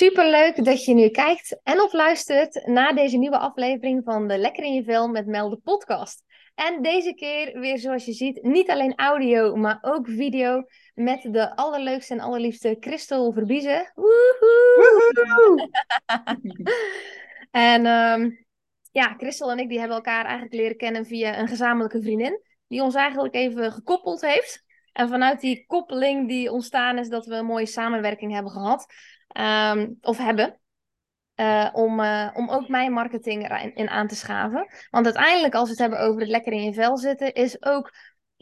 [0.00, 4.38] Super leuk dat je nu kijkt en of luistert naar deze nieuwe aflevering van de
[4.38, 6.22] Lekker in je Vel met Melde podcast.
[6.54, 11.56] En deze keer weer zoals je ziet, niet alleen audio, maar ook video met de
[11.56, 13.92] allerleukste en allerliefste Christel Verbiezen.
[13.94, 15.68] Woehoe!
[17.50, 18.46] en um,
[18.92, 22.82] ja, Christel en ik die hebben elkaar eigenlijk leren kennen via een gezamenlijke vriendin, die
[22.82, 24.64] ons eigenlijk even gekoppeld heeft.
[24.92, 28.86] En vanuit die koppeling die ontstaan is dat we een mooie samenwerking hebben gehad.
[29.38, 30.60] Um, of hebben.
[31.36, 34.66] Uh, om, uh, om ook mijn marketing erin in aan te schaven.
[34.90, 37.92] Want uiteindelijk, als we het hebben over het lekker in je vel zitten, is ook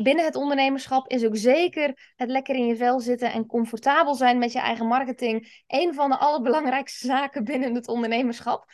[0.03, 4.39] binnen het ondernemerschap is ook zeker het lekker in je vel zitten en comfortabel zijn
[4.39, 8.65] met je eigen marketing een van de allerbelangrijkste zaken binnen het ondernemerschap.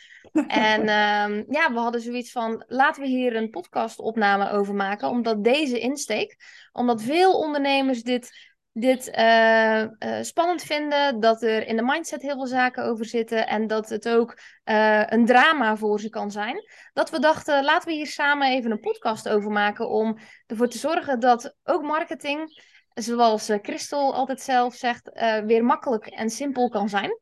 [0.47, 5.43] en uh, ja, we hadden zoiets van laten we hier een podcastopname over maken, omdat
[5.43, 6.35] deze insteek,
[6.71, 9.87] omdat veel ondernemers dit dit uh, uh,
[10.21, 14.09] spannend vinden, dat er in de mindset heel veel zaken over zitten en dat het
[14.09, 16.63] ook uh, een drama voor ze kan zijn.
[16.93, 20.77] Dat we dachten, laten we hier samen even een podcast over maken om ervoor te
[20.77, 22.63] zorgen dat ook marketing,
[22.93, 25.09] zoals Christel altijd zelf zegt,
[25.45, 27.19] weer makkelijk en simpel kan zijn.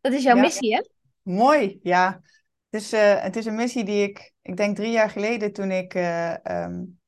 [0.00, 0.40] Dat is jouw ja.
[0.40, 0.82] missie, hè?
[1.22, 2.20] Mooi, ja.
[2.70, 2.90] Het is,
[3.22, 5.94] het is een missie die ik, ik denk drie jaar geleden toen ik
[6.44, 7.00] um,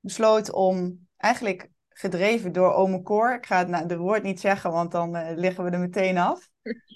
[0.00, 3.34] besloot om eigenlijk gedreven door Ome Cor.
[3.34, 6.18] Ik ga het nou, de woord niet zeggen, want dan uh, liggen we er meteen
[6.18, 6.50] af.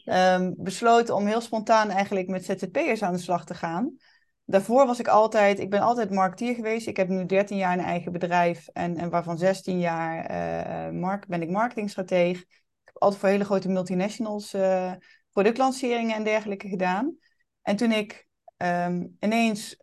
[0.04, 3.96] Um, besloten om heel spontaan eigenlijk met ZZP'ers aan de slag te gaan.
[4.44, 6.86] Daarvoor was ik altijd, ik ben altijd marketeer geweest.
[6.86, 11.26] Ik heb nu 13 jaar een eigen bedrijf en, en waarvan 16 jaar uh, mark,
[11.26, 12.40] ben ik marketingstratege.
[12.40, 14.92] Ik heb altijd voor hele grote multinationals uh,
[15.32, 17.16] productlanceringen en dergelijke gedaan.
[17.62, 19.76] En toen ik um, ineens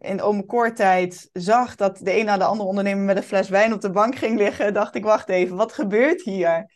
[0.00, 3.72] in ome tijd zag dat de een na de andere ondernemer met een fles wijn
[3.72, 6.70] op de bank ging liggen, dacht ik, wacht even, wat gebeurt hier?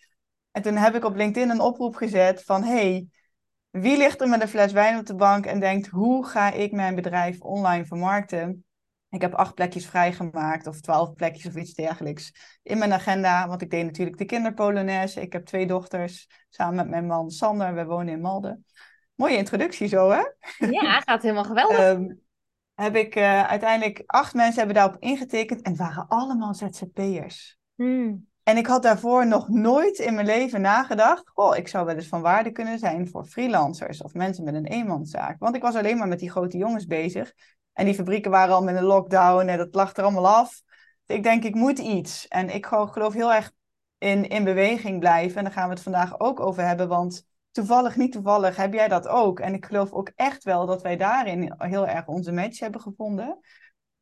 [0.51, 3.06] En toen heb ik op LinkedIn een oproep gezet van, hey,
[3.71, 6.73] wie ligt er met een fles wijn op de bank en denkt, hoe ga ik
[6.73, 8.65] mijn bedrijf online vermarkten?
[9.11, 13.49] Ik heb acht plekjes vrijgemaakt, of twaalf plekjes of iets dergelijks in mijn agenda.
[13.49, 15.21] Want ik deed natuurlijk de kinderpolonaise.
[15.21, 17.75] Ik heb twee dochters, samen met mijn man Sander.
[17.75, 18.65] We wonen in Malden.
[19.15, 20.22] Mooie introductie zo, hè?
[20.71, 21.78] Ja, gaat helemaal geweldig.
[21.78, 22.21] um,
[22.83, 27.59] heb ik uh, uiteindelijk acht mensen hebben daarop ingetekend en het waren allemaal ZZP'ers.
[27.75, 28.27] Hmm.
[28.43, 32.06] En ik had daarvoor nog nooit in mijn leven nagedacht, goh, ik zou wel eens
[32.06, 35.38] van waarde kunnen zijn voor freelancers of mensen met een eenmanszaak.
[35.38, 37.33] Want ik was alleen maar met die grote jongens bezig
[37.72, 40.62] en die fabrieken waren al met een lockdown en dat lag er allemaal af.
[41.06, 42.28] Ik denk, ik moet iets.
[42.28, 43.53] En ik geloof heel erg
[43.99, 47.97] in, in beweging blijven en daar gaan we het vandaag ook over hebben, want toevallig,
[47.97, 49.41] niet toevallig, heb jij dat ook.
[49.41, 53.38] En ik geloof ook echt wel dat wij daarin heel erg onze match hebben gevonden.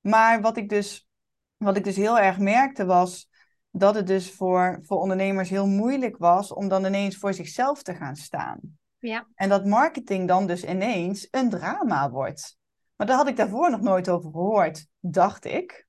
[0.01, 1.09] Maar wat ik dus,
[1.57, 3.29] wat ik dus heel erg merkte was
[3.71, 7.95] dat het dus voor, voor ondernemers heel moeilijk was om dan ineens voor zichzelf te
[7.95, 8.61] gaan staan.
[8.99, 9.27] Ja.
[9.35, 12.59] En dat marketing dan dus ineens een drama wordt.
[12.97, 15.87] Maar daar had ik daarvoor nog nooit over gehoord, dacht ik.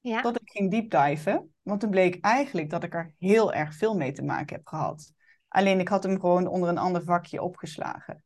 [0.00, 0.20] Ja.
[0.20, 1.54] Tot ik ging deepdiven.
[1.62, 5.12] Want toen bleek eigenlijk dat ik er heel erg veel mee te maken heb gehad.
[5.50, 8.24] Alleen ik had hem gewoon onder een ander vakje opgeslagen.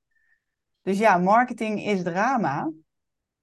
[0.83, 2.71] Dus ja, marketing is drama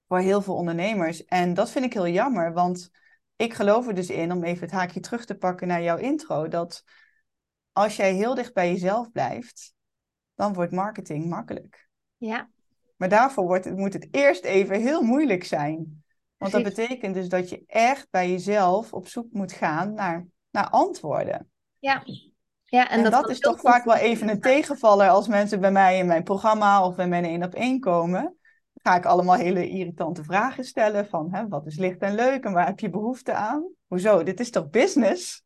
[0.06, 1.24] voor heel veel ondernemers.
[1.24, 2.90] En dat vind ik heel jammer, want
[3.36, 6.48] ik geloof er dus in, om even het haakje terug te pakken naar jouw intro,
[6.48, 6.84] dat
[7.72, 9.74] als jij heel dicht bij jezelf blijft,
[10.34, 11.88] dan wordt marketing makkelijk.
[12.16, 12.50] Ja.
[12.96, 16.04] Maar daarvoor wordt het, moet het eerst even heel moeilijk zijn.
[16.36, 20.70] Want dat betekent dus dat je echt bij jezelf op zoek moet gaan naar, naar
[20.70, 21.50] antwoorden.
[21.78, 22.04] Ja.
[22.72, 25.72] Ja, en, en dat, dat, is toch vaak wel even een tegenvaller als mensen bij
[25.72, 28.36] mij in mijn programma of bij mijn één op één komen.
[28.74, 32.52] Ga ik allemaal hele irritante vragen stellen van hè, wat is licht en leuk en
[32.52, 33.68] waar heb je behoefte aan?
[33.86, 34.22] Hoezo?
[34.22, 35.42] Dit is toch business?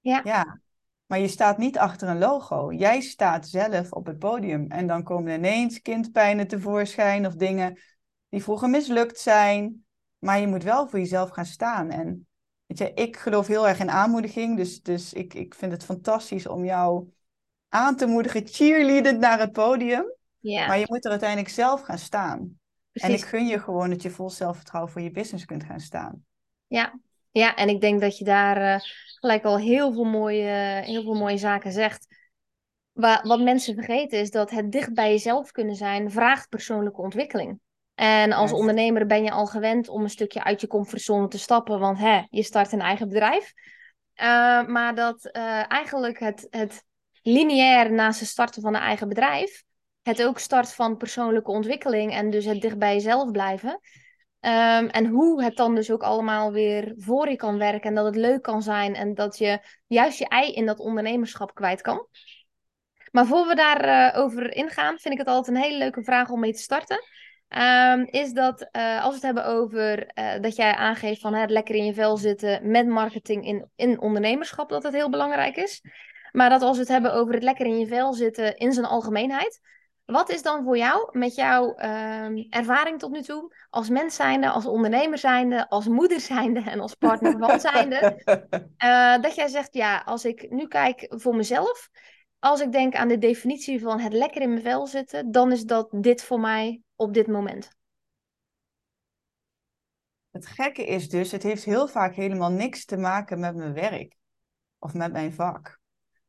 [0.00, 0.20] Ja.
[0.24, 0.60] ja.
[1.06, 2.72] Maar je staat niet achter een logo.
[2.72, 4.70] Jij staat zelf op het podium.
[4.70, 7.80] En dan komen ineens kindpijnen tevoorschijn of dingen
[8.28, 9.84] die vroeger mislukt zijn.
[10.18, 11.90] Maar je moet wel voor jezelf gaan staan.
[11.90, 12.27] En
[12.68, 16.46] Weet je, ik geloof heel erg in aanmoediging, dus, dus ik, ik vind het fantastisch
[16.46, 17.08] om jou
[17.68, 20.12] aan te moedigen, cheerleadend naar het podium.
[20.38, 20.66] Ja.
[20.66, 22.58] Maar je moet er uiteindelijk zelf gaan staan.
[22.92, 23.08] Precies.
[23.08, 26.24] En ik gun je gewoon dat je vol zelfvertrouwen voor je business kunt gaan staan.
[26.66, 27.00] Ja,
[27.30, 28.80] ja en ik denk dat je daar uh,
[29.18, 32.06] gelijk al heel veel, mooie, heel veel mooie zaken zegt.
[32.92, 37.60] Wa wat mensen vergeten is dat het dicht bij jezelf kunnen zijn vraagt persoonlijke ontwikkeling.
[37.98, 41.78] En als ondernemer ben je al gewend om een stukje uit je comfortzone te stappen,
[41.78, 43.52] want hè, je start een eigen bedrijf.
[44.22, 46.84] Uh, maar dat uh, eigenlijk het, het
[47.22, 49.62] lineair naast het starten van een eigen bedrijf,
[50.02, 53.70] het ook start van persoonlijke ontwikkeling en dus het dicht bij jezelf blijven.
[54.40, 58.04] Um, en hoe het dan dus ook allemaal weer voor je kan werken en dat
[58.04, 62.06] het leuk kan zijn en dat je juist je ei in dat ondernemerschap kwijt kan.
[63.10, 66.30] Maar voor we daarover uh, over ingaan, vind ik het altijd een hele leuke vraag
[66.30, 67.04] om mee te starten.
[67.56, 71.50] Um, is dat uh, als we het hebben over uh, dat jij aangeeft van het
[71.50, 75.82] lekker in je vel zitten met marketing in, in ondernemerschap, dat het heel belangrijk is.
[76.32, 78.86] Maar dat als we het hebben over het lekker in je vel zitten in zijn
[78.86, 79.60] algemeenheid.
[80.04, 84.48] Wat is dan voor jou, met jouw uh, ervaring tot nu toe, als mens zijnde,
[84.48, 88.22] als ondernemer zijnde, als moeder zijnde en als partner van zijnde,
[88.84, 91.88] uh, dat jij zegt, ja, als ik nu kijk voor mezelf,
[92.38, 95.64] als ik denk aan de definitie van het lekker in mijn vel zitten, dan is
[95.64, 97.76] dat dit voor mij op dit moment.
[100.30, 104.16] Het gekke is dus, het heeft heel vaak helemaal niks te maken met mijn werk
[104.78, 105.80] of met mijn vak.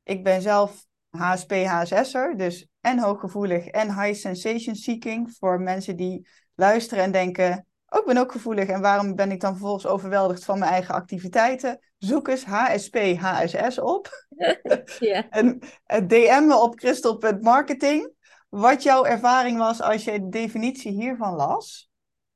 [0.03, 6.27] Ik ben zelf HSP, HSS'er, dus en hooggevoelig en high sensation seeking voor mensen die
[6.55, 10.45] luisteren en denken, oh, ik ben ook gevoelig en waarom ben ik dan vervolgens overweldigd
[10.45, 11.79] van mijn eigen activiteiten?
[11.97, 14.27] Zoek eens HSP, HSS op.
[14.99, 15.23] yeah.
[15.29, 15.59] en
[16.07, 18.17] DM me op crystal.marketing
[18.49, 21.89] wat jouw ervaring was als je de definitie hiervan las,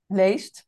[0.08, 0.66] leest.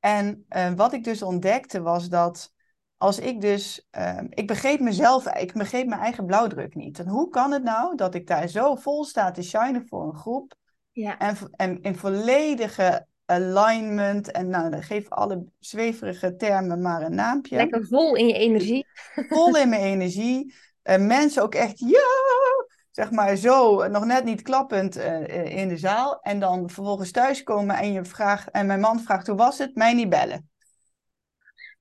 [0.00, 2.52] En uh, wat ik dus ontdekte was dat
[2.96, 6.98] als ik dus, uh, ik begreep mezelf, ik begreep mijn eigen blauwdruk niet.
[6.98, 10.16] En hoe kan het nou dat ik daar zo vol sta te shinen voor een
[10.16, 10.54] groep
[10.90, 11.18] ja.
[11.18, 17.56] en, en in volledige alignment en nou, geef alle zweverige termen maar een naampje.
[17.56, 18.86] Lekker vol in je energie.
[19.14, 20.54] Vol in mijn energie.
[20.84, 22.06] Uh, mensen ook echt, ja,
[22.90, 26.20] zeg maar zo, nog net niet klappend uh, in de zaal.
[26.20, 29.74] En dan vervolgens thuiskomen en je vraagt, en mijn man vraagt, hoe was het?
[29.74, 30.50] Mij niet bellen.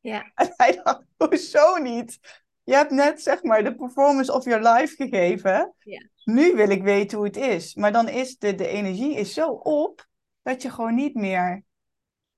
[0.02, 0.32] Ja.
[0.36, 2.20] En hij dacht, hoezo niet?
[2.64, 5.74] Je hebt net, zeg maar, de performance of your life gegeven.
[5.80, 6.08] Ja.
[6.24, 7.76] Nu wil ik weten hoe het is.
[7.76, 10.08] Maar dan is de, de energie is zo op,
[10.46, 11.64] dat je gewoon niet meer...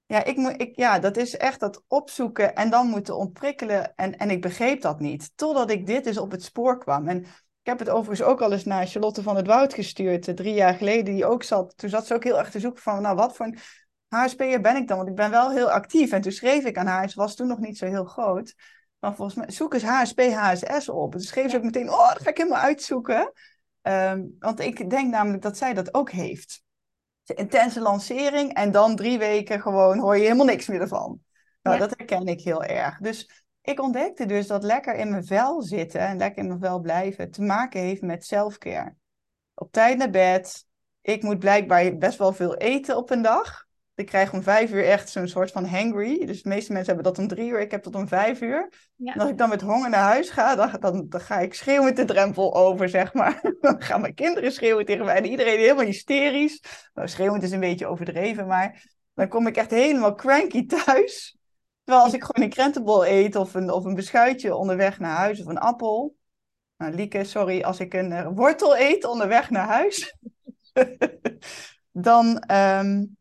[0.06, 3.95] Ja, ik moet, ik, ja, dat is echt dat opzoeken en dan moeten ontprikkelen.
[3.95, 5.31] En, en ik begreep dat niet.
[5.36, 7.07] Totdat ik dit dus op het spoor kwam.
[7.07, 7.21] En
[7.62, 10.54] ik heb het overigens ook al eens naar Charlotte van het Woud gestuurd, eh, drie
[10.54, 11.77] jaar geleden, die ook zat.
[11.77, 13.59] Toen zat ze ook heel erg te zoeken van, nou, wat voor een
[14.07, 14.98] HSP'er ben ik dan?
[14.98, 16.12] Want ik ben wel heel actief.
[16.12, 18.56] En toen schreef ik aan haar, ze was toen nog niet zo heel groot.
[19.00, 21.12] Maar volgens mij, zoek eens HSP, HSS op.
[21.12, 23.31] Dus schreef ze ook meteen, oh, dat ga ik helemaal uitzoeken.
[23.81, 26.65] Um, want ik denk namelijk dat zij dat ook heeft.
[27.33, 31.19] Intense lancering en dan drie weken gewoon hoor je helemaal niks meer ervan.
[31.62, 31.88] Nou, ja.
[31.88, 32.97] dat herken ik heel erg.
[32.97, 36.79] Dus ik ontdekte dus dat lekker in mijn vel zitten en lekker in mijn vel
[36.79, 38.95] blijven te maken heeft met selfcare.
[39.53, 40.65] Op tijd naar bed.
[41.01, 43.67] Ik moet blijkbaar best wel veel eten op een dag.
[43.97, 46.25] Ik krijg om vijf uur echt zo'n soort van hangry.
[46.25, 47.59] Dus de meeste mensen hebben dat om drie uur.
[47.59, 48.69] Ik heb dat om vijf uur.
[48.95, 49.13] Ja.
[49.13, 51.95] En als ik dan met honger naar huis ga, dan, dan, dan ga ik schreeuwen
[51.95, 53.41] de drempel over, zeg maar.
[53.61, 55.15] Dan gaan mijn kinderen schreeuwen tegen mij.
[55.15, 56.63] En iedereen helemaal hysterisch.
[56.94, 58.83] Nou, schreeuwend is een beetje overdreven, maar
[59.13, 61.38] dan kom ik echt helemaal cranky thuis.
[61.83, 65.41] Terwijl als ik gewoon een krentenbol eet of een, of een beschuitje onderweg naar huis
[65.41, 66.15] of een appel.
[66.77, 70.17] Nou, Lieke, sorry, als ik een uh, wortel eet onderweg naar huis.
[71.91, 73.17] dan, um,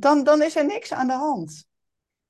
[0.00, 1.68] dan, dan is er niks aan de hand.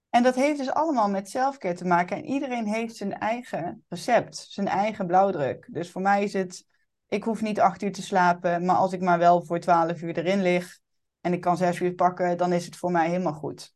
[0.09, 2.17] En dat heeft dus allemaal met zelfcare te maken.
[2.17, 5.69] En iedereen heeft zijn eigen recept, zijn eigen blauwdruk.
[5.71, 6.67] Dus voor mij is het,
[7.09, 10.19] ik hoef niet acht uur te slapen, maar als ik maar wel voor twaalf uur
[10.19, 10.79] erin lig
[11.21, 13.75] en ik kan zes uur pakken, dan is het voor mij helemaal goed.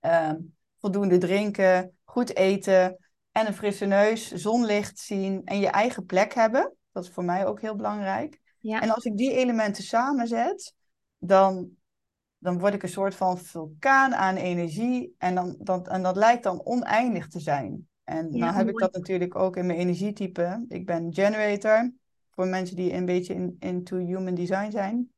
[0.00, 2.96] Um, voldoende drinken, goed eten
[3.32, 6.74] en een frisse neus, zonlicht zien en je eigen plek hebben.
[6.92, 8.40] Dat is voor mij ook heel belangrijk.
[8.58, 8.80] Ja.
[8.80, 10.74] En als ik die elementen samenzet,
[11.18, 11.70] dan,
[12.44, 16.42] dan word ik een soort van vulkaan aan energie en, dan, dan, en dat lijkt
[16.42, 17.88] dan oneindig te zijn.
[18.02, 20.64] En ja, dan heb ik dat natuurlijk ook in mijn energietype.
[20.68, 21.92] Ik ben generator,
[22.30, 25.12] voor mensen die een beetje in, into human design zijn.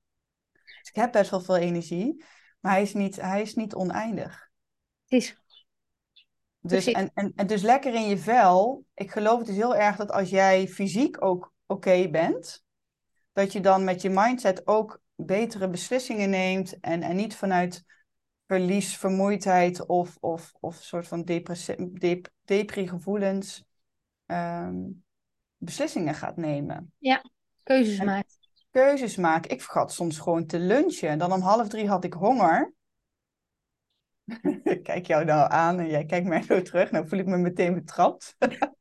[0.53, 2.25] Dus ik heb best wel veel energie,
[2.61, 4.51] maar hij is niet, hij is niet oneindig.
[5.07, 5.45] Precies.
[6.61, 8.85] Dus, en, en, en dus lekker in je vel.
[8.95, 12.65] Ik geloof dus heel erg dat als jij fysiek ook oké bent,
[13.33, 17.85] dat je dan met je mindset ook betere beslissingen neemt en, en niet vanuit
[18.47, 23.65] verlies, vermoeidheid of, of, of soort van dep depri-gevoelens
[24.27, 25.05] um,
[25.57, 26.93] beslissingen gaat nemen.
[26.99, 27.25] Ja,
[27.63, 28.39] keuzes en, maakt.
[28.71, 29.51] Keuzes maken.
[29.51, 31.09] Ik vergat soms gewoon te lunchen.
[31.09, 32.73] En dan om half drie had ik honger.
[34.65, 36.91] ik kijk jou nou aan en jij kijkt mij zo terug.
[36.91, 38.37] Nou voel ik me meteen betrapt.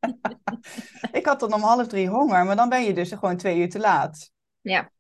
[1.12, 3.70] ik had dan om half drie honger, maar dan ben je dus gewoon twee uur
[3.70, 4.32] te laat.
[4.62, 4.92] Ja.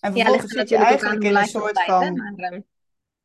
[0.00, 2.14] En vervolgens zit je eigenlijk in een soort van...
[2.14, 2.64] Maar, um...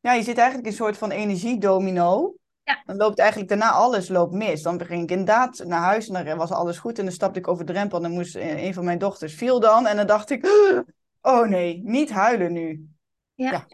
[0.00, 2.34] Ja, je zit eigenlijk in een soort van energiedomino.
[2.62, 2.82] Ja.
[2.84, 4.62] Dan loopt eigenlijk daarna alles loopt mis.
[4.62, 6.98] Dan ging ik inderdaad naar huis en dan was alles goed.
[6.98, 9.60] En dan stapte ik over de drempel en dan moest een van mijn dochters viel
[9.60, 9.86] dan.
[9.86, 10.46] En dan dacht ik,
[11.20, 12.88] oh nee, niet huilen nu.
[13.34, 13.50] Ja.
[13.50, 13.66] ja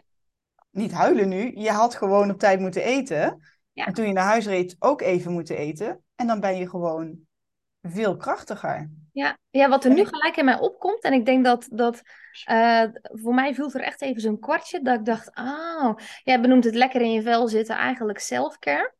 [0.73, 1.51] niet huilen nu.
[1.55, 3.41] Je had gewoon op tijd moeten eten.
[3.71, 3.85] Ja.
[3.85, 6.03] En toen je naar huis reed, ook even moeten eten.
[6.15, 7.19] En dan ben je gewoon
[7.81, 8.91] veel krachtiger.
[9.13, 12.01] Ja, ja, wat er nu gelijk in mij opkomt, en ik denk dat, dat
[12.43, 15.93] eh, voor mij viel er echt even zo'n kwartje, dat ik dacht, oh,
[16.23, 18.93] jij benoemt het lekker in je vel zitten, eigenlijk self-care.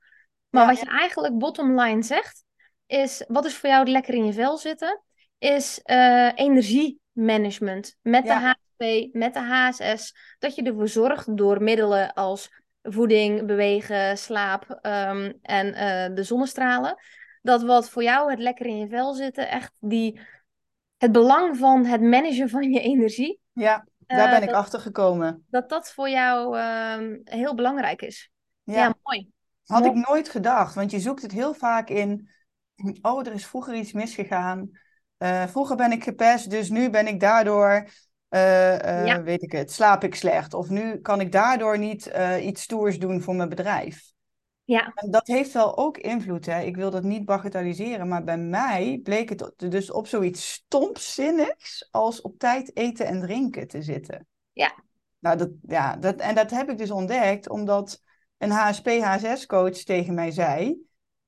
[0.49, 0.67] Maar Ja.
[0.69, 2.43] wat je eigenlijk bottom line zegt,
[2.85, 5.01] is, wat is voor jou het lekker in je vel zitten?
[5.37, 8.39] Is eh, energiemanagement met Ja.
[8.39, 12.49] de HSP, met de HSS, dat je ervoor zorgt door middelen als
[12.83, 16.97] voeding, bewegen, slaap ehm, en eh, de zonnestralen,
[17.43, 20.19] dat wat voor jou het lekker in je vel zitten, echt die,
[20.97, 24.79] het belang van het managen van je energie, Ja, daar eh, ben ik dat, achter
[24.79, 25.45] gekomen.
[25.49, 28.31] dat dat voor jou ehm, heel belangrijk is.
[28.63, 28.73] Ja.
[28.73, 29.29] Ja, mooi.
[29.65, 32.29] Had ik nooit gedacht, want je zoekt het heel vaak in.
[33.01, 34.69] Oh, er is vroeger iets misgegaan.
[35.17, 37.87] Eh, vroeger ben ik gepest, dus nu ben ik daardoor,
[38.29, 39.21] eh, Ja.
[39.21, 40.53] weet ik het, slaap ik slecht.
[40.53, 44.12] Of nu kan ik daardoor niet iets stoers doen voor mijn bedrijf.
[44.65, 46.61] Ja, En dat heeft wel ook invloed, hè.
[46.61, 52.21] Ik wil dat niet bagatelliseren, maar bij mij bleek het dus op zoiets stomzinnigs als
[52.21, 54.27] op tijd eten en drinken te zitten.
[54.51, 54.73] Ja.
[55.19, 58.01] Nou, dat, ja, dat, en dat heb ik dus ontdekt omdat
[58.37, 60.77] een HSP-HSS-coach tegen mij zei,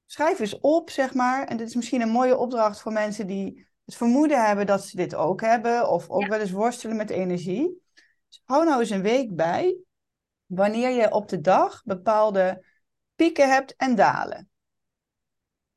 [0.06, 3.68] schrijf eens op, zeg maar, en dit is misschien een mooie opdracht voor mensen die
[3.86, 6.28] het vermoeden hebben dat ze dit ook hebben, of ook Ja.
[6.28, 7.82] wel eens worstelen met energie.
[8.28, 9.78] Dus hou nou eens een week bij,
[10.46, 12.66] wanneer je op de dag bepaalde
[13.16, 14.50] pieken hebt en dalen.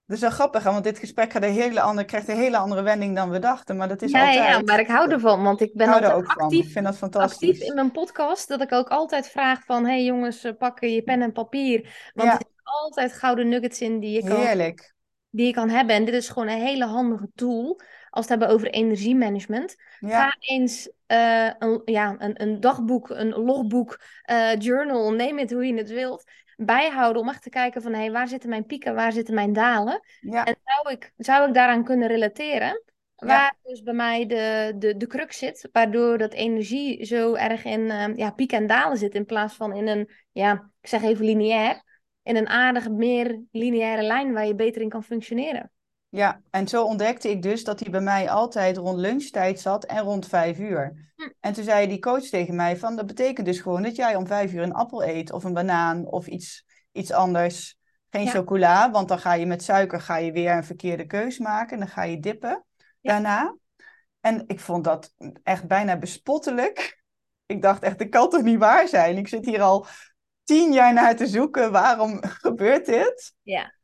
[0.06, 2.56] Dat is wel grappig, hè, want dit gesprek gaat een hele andere, krijgt een hele
[2.56, 4.48] andere wending dan we dachten, maar dat is ja, altijd...
[4.48, 6.36] ja, maar ik hou ervan, want ik ben Ik er altijd ook van.
[6.36, 7.58] Ik actief, vind dat actief fantastisch.
[7.60, 11.22] in mijn podcast, dat ik ook altijd vraag van, hey jongens, eh, pak je pen
[11.22, 12.34] en papier, want Ja.
[12.34, 14.94] er zitten altijd gouden nuggets in die je kan Heerlijk.
[15.30, 15.94] die je kan hebben.
[15.94, 17.80] En dit is gewoon een hele handige tool
[18.10, 19.76] als we het hebben over energiemanagement.
[19.98, 25.50] Ja, Ga eens eh, een, ja, een, een dagboek, een logboek, eh, journal, neem het
[25.52, 26.24] hoe je het wilt,
[26.64, 30.00] bijhouden om echt te kijken van hey, waar zitten mijn pieken, waar zitten mijn dalen?
[30.20, 32.82] ja, En zou ik, zou ik daaraan kunnen relateren?
[33.14, 33.26] Ja.
[33.26, 37.90] Waar dus bij mij de, de, de crux zit, waardoor dat energie zo erg in
[37.90, 41.24] eh, ja, pieken en dalen zit, in plaats van in een, ja, ik zeg even
[41.24, 41.82] lineair,
[42.22, 45.70] in een aardig meer lineaire lijn waar je beter in kan functioneren.
[46.08, 46.40] Ja.
[46.50, 50.26] En zo ontdekte ik dus dat hij bij mij altijd rond lunchtijd zat en rond
[50.26, 51.12] vijf uur.
[51.16, 51.28] Hm.
[51.40, 54.26] En toen zei die coach tegen mij van, dat betekent dus gewoon dat jij om
[54.26, 57.76] vijf uur een appel eet of een banaan of iets, iets anders.
[58.10, 58.30] Geen Ja.
[58.30, 61.78] chocola, want dan ga je met suiker ga je weer een verkeerde keus maken.
[61.78, 62.64] Dan ga je dippen
[63.00, 63.12] Ja.
[63.12, 63.56] daarna.
[64.20, 67.02] En ik vond dat echt bijna bespottelijk.
[67.46, 69.16] Ik dacht echt, dit kan toch niet waar zijn?
[69.16, 69.86] Ik zit hier al
[70.44, 71.72] tien jaar naar te zoeken.
[71.72, 73.34] Waarom gebeurt dit?
[73.42, 73.74] Ja.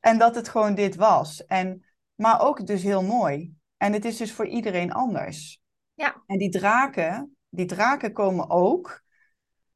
[0.00, 1.44] En dat het gewoon dit was.
[1.44, 3.54] En, maar ook dus heel mooi.
[3.76, 5.60] En het is dus voor iedereen anders.
[5.94, 6.22] Ja.
[6.26, 9.02] En die draken, die draken komen ook.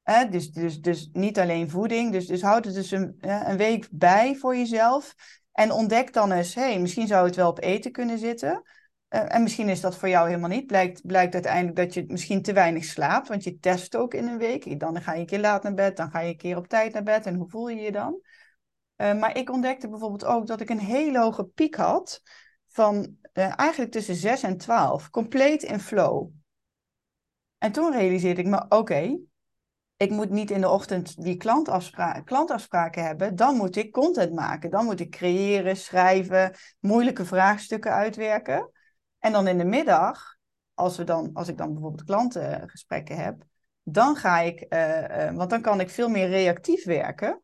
[0.02, 2.12] Hè, dus, dus, dus niet alleen voeding.
[2.12, 5.14] Dus, dus houd het dus een, een week bij voor jezelf.
[5.52, 8.62] En ontdek dan eens, hé, hey, misschien zou het wel op eten kunnen zitten.
[9.08, 10.66] Eh, en misschien is dat voor jou helemaal niet.
[10.66, 13.28] Blijkt, blijkt uiteindelijk dat je misschien te weinig slaapt.
[13.28, 14.80] Want je test ook in een week.
[14.80, 15.96] Dan ga je een keer laat naar bed.
[15.96, 17.26] Dan ga je een keer op tijd naar bed.
[17.26, 18.20] En hoe voel je je dan?
[18.96, 22.22] Eh, maar ik ontdekte bijvoorbeeld ook dat ik een hele hoge piek had.
[22.68, 25.10] Van eh, eigenlijk tussen 6 en 12.
[25.10, 26.30] Compleet in flow.
[27.58, 29.18] En toen realiseerde ik me, oké,
[29.96, 33.36] ik moet niet in de ochtend die klantafspra klantafspraken hebben.
[33.36, 34.70] Dan moet ik content maken.
[34.70, 38.70] Dan moet ik creëren, schrijven, moeilijke vraagstukken uitwerken.
[39.18, 40.36] En dan in de middag,
[40.74, 43.42] als, we dan, als ik dan bijvoorbeeld klantengesprekken heb,
[43.82, 47.42] dan ga ik, eh, want dan kan ik veel meer reactief werken.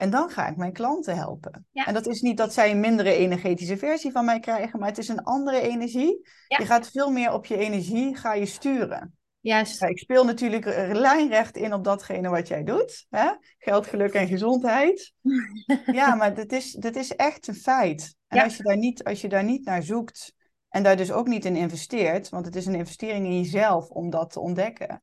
[0.00, 1.66] En dan ga ik mijn klanten helpen.
[1.70, 1.84] Ja.
[1.84, 4.98] En dat is niet dat zij een mindere energetische versie van mij krijgen, maar het
[4.98, 6.28] is een andere energie.
[6.48, 6.58] Ja.
[6.58, 9.18] Je gaat veel meer op je energie ga je sturen.
[9.40, 9.80] Juist.
[9.80, 13.06] Ja, ik speel natuurlijk lijnrecht in op datgene wat jij doet.
[13.10, 13.30] Hè?
[13.58, 15.12] Geld, geluk en gezondheid.
[15.92, 18.14] Ja, maar dat is, dat is echt een feit.
[18.26, 20.34] En als, je daar niet, als je daar niet naar zoekt
[20.68, 24.10] en daar dus ook niet in investeert, want het is een investering in jezelf om
[24.10, 25.02] dat te ontdekken,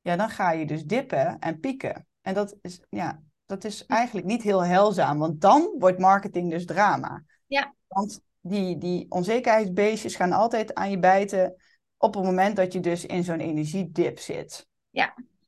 [0.00, 2.06] ja, dan ga je dus dippen en pieken.
[2.20, 6.66] En dat is, ja, dat is eigenlijk niet heel heilzaam, want dan wordt marketing dus
[6.66, 7.24] drama.
[7.46, 7.74] Ja.
[7.88, 11.54] Want die, die onzekerheidsbeestjes gaan altijd aan je bijten
[11.96, 14.66] op het moment dat je dus in zo'n energiedip zit.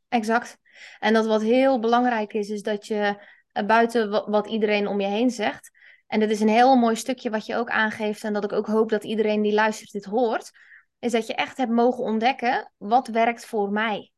[0.08, 0.58] Exact.
[0.98, 3.22] En dat wat heel belangrijk is, is dat je
[3.52, 5.70] eh, buiten wat, iedereen om je heen zegt.
[6.06, 8.66] En dit is een heel mooi stukje wat je ook aangeeft en dat ik ook
[8.66, 10.50] hoop dat iedereen die luistert dit hoort.
[10.98, 14.12] Is dat je echt hebt mogen ontdekken wat werkt voor mij.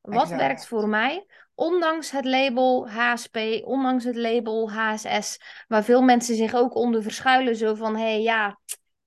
[0.00, 0.40] Wat Exact.
[0.40, 6.54] werkt voor mij, ondanks het label HSP, ondanks het label HSS, waar veel mensen zich
[6.54, 7.56] ook onder verschuilen.
[7.56, 8.58] Zo van, hé hey, ja,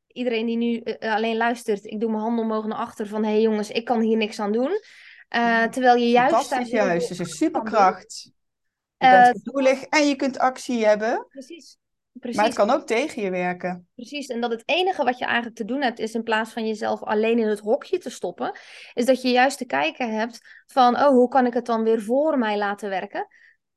[0.07, 3.31] iedereen die nu eh, alleen luistert, ik doe mijn handen omhoog naar achter van, hé
[3.31, 4.79] hey, jongens, ik kan hier niks aan doen.
[5.27, 6.55] Eh, terwijl je juist...
[6.55, 8.23] heel juist, het is een superkracht.
[8.23, 11.25] Je Eh, bent gevoelig en je kunt actie hebben.
[11.29, 11.78] Precies.
[12.19, 12.37] Precies.
[12.37, 13.87] Maar het kan ook tegen je werken.
[13.95, 16.67] Precies, en dat het enige wat je eigenlijk te doen hebt, is in plaats van
[16.67, 18.51] jezelf alleen in het hokje te stoppen,
[18.93, 22.01] is dat je juist te kijken hebt van, oh, hoe kan ik het dan weer
[22.01, 23.27] voor mij laten werken?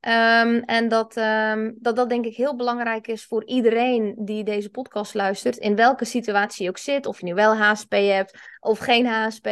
[0.00, 4.70] Ehm, en dat, ehm, dat dat denk ik heel belangrijk is voor iedereen die deze
[4.70, 8.78] podcast luistert, in welke situatie je ook zit, of je nu wel HSP hebt of
[8.78, 9.46] geen HSP,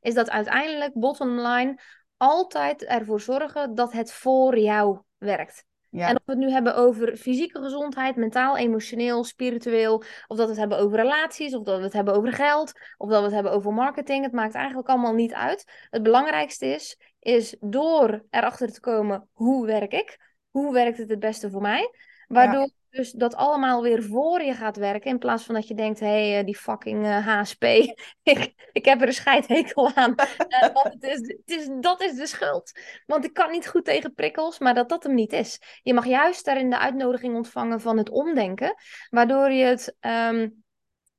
[0.00, 1.80] is dat uiteindelijk, bottom line,
[2.16, 5.64] altijd ervoor zorgen dat het voor jou werkt.
[5.94, 6.08] Ja.
[6.08, 9.94] En of we het nu hebben over fysieke gezondheid, mentaal, emotioneel, spiritueel,
[10.26, 13.08] of dat we het hebben over relaties, of dat we het hebben over geld, of
[13.08, 15.86] dat we het hebben over marketing, het maakt eigenlijk allemaal niet uit.
[15.90, 21.18] Het belangrijkste is, is door erachter te komen hoe werk ik, hoe werkt het het
[21.18, 21.90] beste voor mij,
[22.28, 25.10] waardoor dus dat allemaal weer voor je gaat werken.
[25.10, 27.64] In plaats van dat je denkt, hé, hey, eh, die fucking HSP,
[28.22, 30.14] ik, ik heb er een scheidhekel aan.
[30.48, 32.72] uh, want het is, het is, dat is de schuld.
[33.06, 35.60] Want ik kan niet goed tegen prikkels, maar dat dat hem niet is.
[35.82, 38.74] Je mag juist daarin de uitnodiging ontvangen van het omdenken.
[39.10, 39.96] Waardoor je het...
[40.00, 40.63] Um,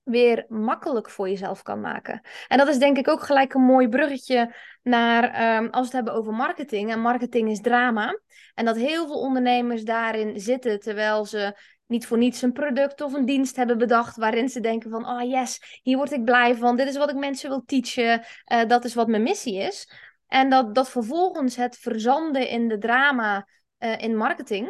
[0.05, 2.21] weer makkelijk voor jezelf kan maken.
[2.47, 5.23] En dat is denk ik ook gelijk een mooi bruggetje naar
[5.57, 6.91] um, als we het hebben over marketing.
[6.91, 8.19] En marketing is drama.
[8.53, 11.55] En dat heel veel ondernemers daarin zitten terwijl ze
[11.87, 15.29] niet voor niets een product of een dienst hebben bedacht waarin ze denken van, oh
[15.29, 18.85] yes, hier word ik blij van, dit is wat ik mensen wil teachen, uh, dat
[18.85, 19.91] is wat mijn missie is.
[20.27, 23.47] En dat, dat vervolgens het verzanden in de drama
[23.79, 24.67] uh, in marketing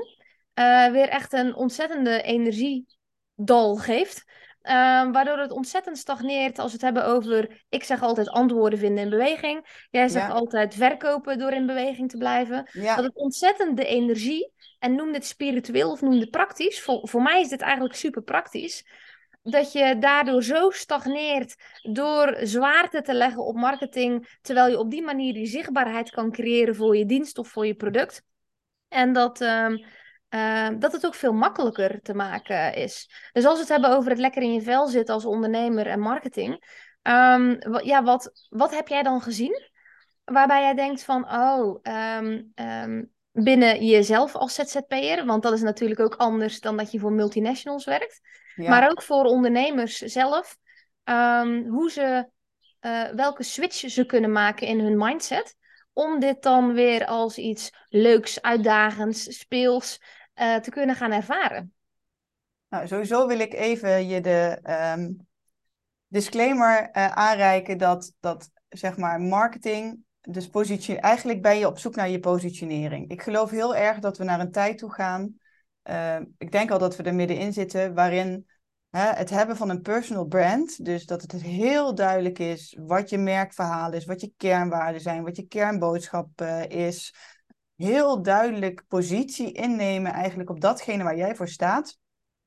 [0.60, 4.24] uh, weer echt een ontzettende energiedal geeft.
[4.68, 4.72] Uh,
[5.12, 9.10] waardoor het ontzettend stagneert als we het hebben over, ik zeg altijd antwoorden vinden in
[9.10, 9.88] beweging.
[9.92, 10.34] Jij zegt ja.
[10.34, 12.70] altijd verkopen door in beweging te blijven.
[12.72, 12.96] Ja.
[12.96, 17.22] Dat het ontzettend de energie, en noem dit spiritueel of noem dit praktisch, voor, voor
[17.22, 18.86] mij is dit eigenlijk super praktisch.
[19.44, 25.04] Dat je daardoor zo stagneert door zwaarte te leggen op marketing, terwijl je op die
[25.04, 28.24] manier die zichtbaarheid kan creëren voor je dienst of voor je product.
[28.88, 29.86] En dat, um,
[30.36, 33.10] uh, dat het ook veel makkelijker te maken is.
[33.32, 36.00] Dus als we het hebben over het lekker in je vel zitten als ondernemer en
[36.00, 36.52] marketing.
[37.04, 39.62] Um, ja, wat, wat heb jij dan gezien?
[40.24, 41.80] Waarbij jij denkt van, oh,
[42.14, 47.12] um, binnen jezelf als ZZP'er, want dat is natuurlijk ook anders dan dat je voor
[47.12, 48.22] multinationals werkt.
[48.56, 48.70] Ja.
[48.70, 50.58] Maar ook voor ondernemers zelf,
[51.68, 52.30] hoe ze,
[52.82, 55.56] uh, welke switch ze kunnen maken in hun mindset
[55.94, 60.02] om dit dan weer als iets leuks, uitdagends, speels
[60.36, 61.74] uh, te kunnen gaan ervaren.
[62.70, 64.60] Nou, sowieso wil ik even je de
[64.98, 65.28] um,
[66.08, 71.96] disclaimer uh, aanreiken dat, dat zeg maar marketing, dus positie, eigenlijk ben je op zoek
[71.96, 73.10] naar je positionering.
[73.10, 75.34] Ik geloof heel erg dat we naar een tijd toe gaan.
[75.84, 78.48] Uh, ik denk al dat we er middenin zitten, waarin
[78.90, 83.18] hè, het hebben van een personal brand, dus dat het heel duidelijk is wat je
[83.18, 87.16] merkverhaal is, wat je kernwaarden zijn, wat je kernboodschap uh, is
[87.76, 91.98] heel duidelijk positie innemen eigenlijk op datgene waar jij voor staat,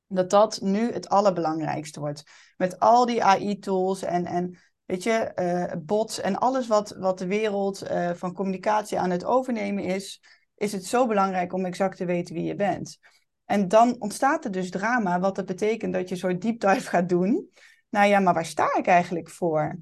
[0.07, 2.23] dat dat nu het allerbelangrijkste wordt.
[2.57, 7.27] Met al die AI-tools en, en weet je, uh, bots en alles wat, wat de
[7.27, 10.21] wereld uh, van communicatie aan het overnemen is,
[10.55, 12.99] is het zo belangrijk om exact te weten wie je bent.
[13.45, 16.89] En dan ontstaat er dus drama, wat dat betekent dat je een soort deep dive
[16.89, 17.49] gaat doen.
[17.89, 19.79] Nou ja, maar waar sta ik eigenlijk voor?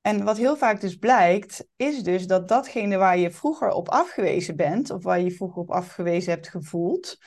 [0.00, 4.56] En wat heel vaak dus blijkt, is dus dat datgene waar je vroeger op afgewezen
[4.56, 7.18] bent, of waar je vroeger op afgewezen hebt gevoeld.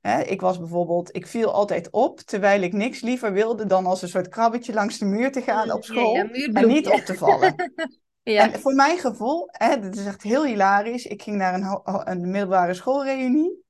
[0.00, 4.02] Hè, ik was bijvoorbeeld, ik viel altijd op, terwijl ik niks liever wilde dan als
[4.02, 6.14] een soort krabbetje langs de muur te gaan op school.
[6.14, 7.54] Ja, ja, en niet op te vallen.
[8.22, 8.52] ja.
[8.52, 11.06] En voor mijn gevoel, hè, dit is echt heel hilarisch.
[11.06, 13.63] Ik ging naar een, een middelbare schoolreunie.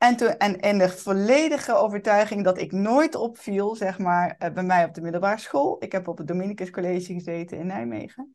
[0.00, 4.62] En, toen, en, en de volledige overtuiging dat ik nooit opviel, zeg maar, uh, bij
[4.62, 5.76] mij op de middelbare school.
[5.78, 8.34] Ik heb op het Dominicus College gezeten in Nijmegen.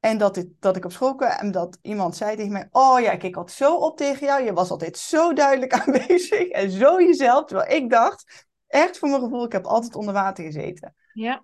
[0.00, 3.00] En dat, ik, dat ik op school kwam en dat iemand zei tegen mij: Oh
[3.00, 4.44] ja, ik keek altijd zo op tegen jou.
[4.44, 7.44] Je was altijd zo duidelijk aanwezig en zo jezelf.
[7.44, 10.94] Terwijl ik dacht, echt voor mijn gevoel, ik heb altijd onder water gezeten.
[11.12, 11.42] Ja.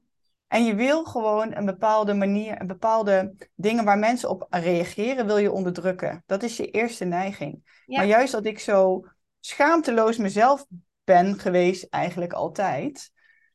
[0.48, 5.38] En je wil gewoon een bepaalde manier, een bepaalde dingen waar mensen op reageren, wil
[5.38, 6.22] je onderdrukken.
[6.26, 7.82] Dat is je eerste neiging.
[7.86, 7.96] Ja.
[7.96, 9.04] Maar juist dat ik zo
[9.46, 10.66] schaamteloos mezelf
[11.04, 13.12] ben geweest, eigenlijk altijd.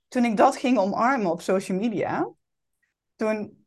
[0.08, 2.30] Toen ik dat ging omarmen op social media,
[3.16, 3.66] toen,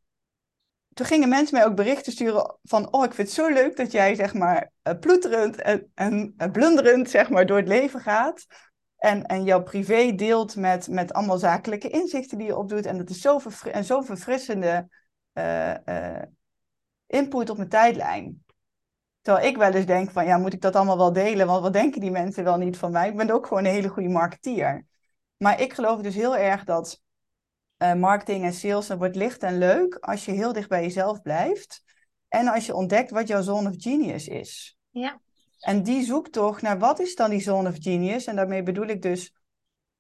[0.95, 3.93] toen gingen mensen mij ook berichten sturen van, oh, ik vind het zo leuk dat
[3.93, 8.47] jij, zeg maar, ploeterend en, en blunderend, zeg maar, door het leven gaat.
[8.97, 12.87] En, en jouw privé deelt met, met allemaal zakelijke inzichten die je opdoet.
[12.87, 14.89] En dat is zo, en zo verfrissende
[15.33, 16.23] uh,
[17.07, 18.44] input op mijn tijdlijn.
[19.25, 21.47] Terwijl ik wel eens denk van, ja, moet ik dat allemaal wel delen?
[21.47, 23.09] Want wat denken die mensen wel niet van mij?
[23.09, 24.87] Ik ben ook gewoon een hele goede marketeer.
[25.37, 27.03] Maar ik geloof dus heel erg dat
[27.79, 31.23] uh, marketing en sales, dat wordt licht en leuk als je heel dicht bij jezelf
[31.23, 31.83] blijft.
[32.29, 34.79] En als je ontdekt wat jouw zone of genius is.
[34.91, 35.21] Ja.
[35.61, 38.27] En die zoektocht naar wat is dan die zone of genius?
[38.27, 39.35] En daarmee bedoel ik dus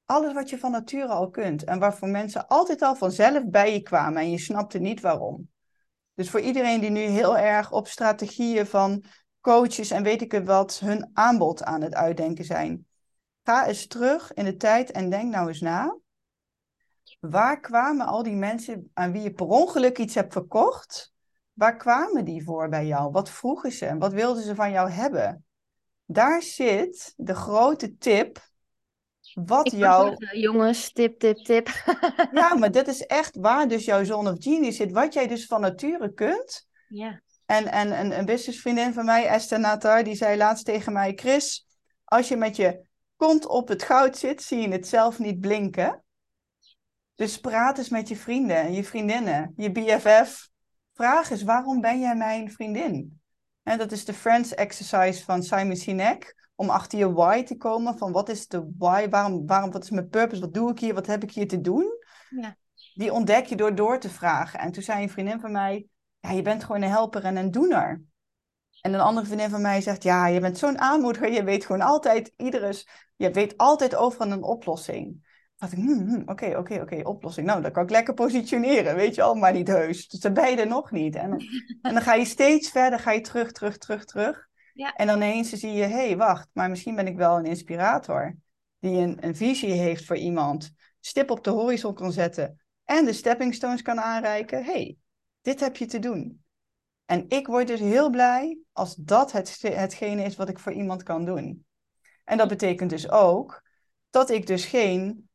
[0.04, 1.64] alles wat je van nature al kunt.
[1.64, 5.52] En waarvoor mensen altijd al vanzelf bij je kwamen en je snapte niet waarom.
[6.14, 9.04] Dus voor iedereen die nu heel erg op strategieën van
[9.40, 12.86] coaches en weet ik het wat hun aanbod aan het uitdenken zijn.
[13.42, 15.98] Ga eens terug in de tijd en denk nou eens na.
[17.20, 21.12] Waar kwamen al die mensen aan wie je per ongeluk iets hebt verkocht?
[21.52, 23.10] Waar kwamen die voor bij jou?
[23.10, 25.44] Wat vroegen ze wat wilden ze van jou hebben?
[26.04, 28.52] Daar zit de grote tip.
[29.34, 30.16] Wat jou.
[30.32, 31.68] jongens, tip, tip, tip.
[32.32, 34.92] ja, maar dit is echt waar dus jouw zone of genius zit.
[34.92, 36.66] Wat jij dus van nature kunt.
[36.88, 37.22] Ja.
[37.46, 41.66] En, en een, een businessvriendin van mij, Esther Natar, die zei laatst tegen mij: Chris,
[42.04, 42.82] als je met je
[43.16, 46.04] kont op het goud zit, zie je het zelf niet blinken.
[47.14, 50.48] Dus praat eens met je vrienden, je vriendinnen, je BFF.
[50.92, 53.20] Vraag eens, waarom ben jij mijn vriendin?
[53.62, 56.43] En dat is de Friends exercise van Simon Sinek.
[56.54, 57.98] Om achter je why te komen.
[57.98, 59.08] Van wat is de why?
[59.08, 60.40] Waarom, waarom, wat is mijn purpose?
[60.40, 60.94] Wat doe ik hier?
[60.94, 61.86] Wat heb ik hier te doen?
[62.28, 62.56] Ja.
[62.94, 64.58] Die ontdek je door door te vragen.
[64.60, 65.86] En toen zei een vriendin van mij:
[66.20, 68.02] Ja, je bent gewoon een helper en een doener.
[68.80, 71.32] En een andere vriendin van mij zegt: Ja, je bent zo'n aanmoediger.
[71.32, 72.82] Je weet gewoon altijd, iedere,
[73.16, 75.22] je weet altijd overal een oplossing
[75.56, 77.46] dacht ik, hmm, hmm, oké, oké, oké, oplossing.
[77.46, 80.08] Nou, dan kan ik lekker positioneren, weet je al, maar niet heus.
[80.08, 81.14] Dus je er nog niet.
[81.14, 81.30] En,
[81.82, 84.48] en dan ga je steeds verder, ga je terug, terug, terug, terug.
[84.74, 84.94] Ja.
[84.94, 88.36] En dan ineens zie je, hé, hey, wacht, maar misschien ben ik wel een inspirator.
[88.78, 93.12] Die een, een visie heeft voor iemand, stip op de horizon kan zetten en de
[93.12, 94.64] stepping stones kan aanreiken.
[94.64, 94.96] hey,
[95.40, 96.44] dit heb je te doen.
[97.04, 101.02] En ik word dus heel blij als dat het, hetgene is wat ik voor iemand
[101.02, 101.66] kan doen.
[102.24, 103.62] En dat betekent dus ook
[104.10, 105.28] dat ik dus geen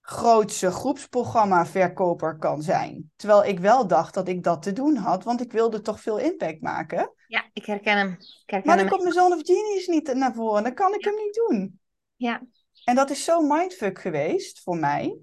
[0.00, 3.10] grootste groepsprogramma-verkoper kan zijn.
[3.16, 6.18] Terwijl ik wel dacht dat ik dat te doen had, want ik wilde toch veel
[6.18, 7.12] impact maken.
[7.28, 8.16] Ja, ik herken hem.
[8.20, 8.88] Ik herken maar dan hem.
[8.88, 11.80] komt mijn Zone of Genius niet naar voren, dan kan ik hem niet doen.
[12.16, 12.42] Ja.
[12.84, 15.18] En dat is zo mindfuck geweest voor mij.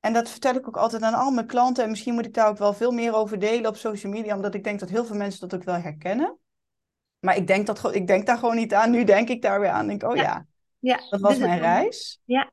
[0.00, 1.84] En dat vertel ik ook altijd aan al mijn klanten.
[1.84, 4.54] En misschien moet ik daar ook wel veel meer over delen op social media, omdat
[4.54, 6.38] ik denk dat heel veel mensen dat ook wel herkennen.
[7.18, 8.90] Maar ik denk, dat, ik denk daar gewoon niet aan.
[8.90, 9.86] Nu denk ik daar weer aan.
[9.86, 10.46] Denk, oh ja, ja.
[10.78, 11.00] ja.
[11.10, 12.20] dat was mijn reis.
[12.24, 12.52] Ja,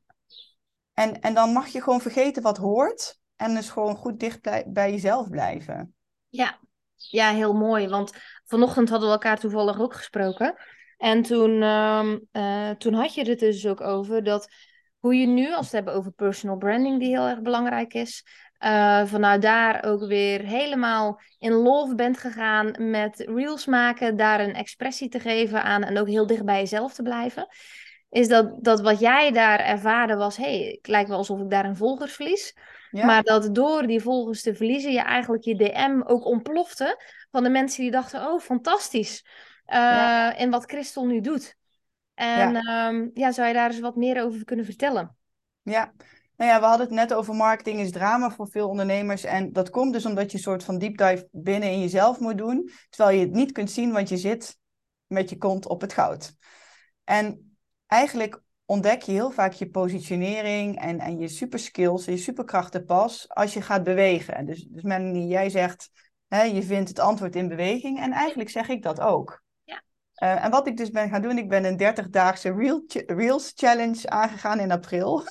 [1.00, 3.20] en, en dan mag je gewoon vergeten wat hoort.
[3.36, 4.42] En dus gewoon goed dicht
[4.74, 5.96] bij jezelf blijven.
[6.30, 6.60] Ja.
[7.10, 7.88] Ja, heel mooi.
[7.88, 8.12] Want
[8.46, 10.56] vanochtend hadden we elkaar toevallig ook gesproken.
[10.98, 14.50] En toen, um, uh, toen had je het dus ook over dat
[15.00, 18.26] hoe je nu, als we het hebben over personal branding, die heel erg belangrijk is,
[18.60, 24.54] uh, vanuit daar ook weer helemaal in love bent gegaan met reels maken, daar een
[24.54, 27.48] expressie te geven aan en ook heel dicht bij jezelf te blijven
[28.10, 31.66] is dat, dat wat jij daar ervaren was, hey, het lijkt wel alsof ik daar
[31.66, 32.56] een volgers verlies.
[32.92, 37.50] Maar dat door die volgers te verliezen, je eigenlijk je DM ook ontplofte van de
[37.50, 39.26] mensen die dachten, oh, fantastisch.
[39.68, 41.56] Uh, En wat Christel nu doet.
[42.14, 42.62] En ja.
[42.62, 45.16] Ehm, ja, zou je daar eens wat meer over kunnen vertellen?
[45.62, 45.94] Ja,
[46.36, 49.24] nou ja, we hadden het net over marketing is drama voor veel ondernemers.
[49.24, 52.38] En dat komt dus omdat je een soort van deep dive binnen in jezelf moet
[52.38, 52.72] doen.
[52.90, 54.58] Terwijl je het niet kunt zien, want je zit
[55.08, 56.34] met je kont op het goud.
[57.04, 62.86] En eigenlijk ontdek je heel vaak je positionering en, en je superskills en je superkrachten
[62.86, 64.46] pas als je gaat bewegen.
[64.46, 64.84] Dus, dus
[65.30, 65.90] jij zegt,
[66.28, 69.42] hè, je vindt het antwoord in beweging en eigenlijk zeg ik dat ook.
[69.64, 69.82] Ja.
[70.24, 74.10] Uh, en wat ik dus ben gaan doen, ik ben een 30-daagse Reel Reels Challenge
[74.10, 75.24] aangegaan in april.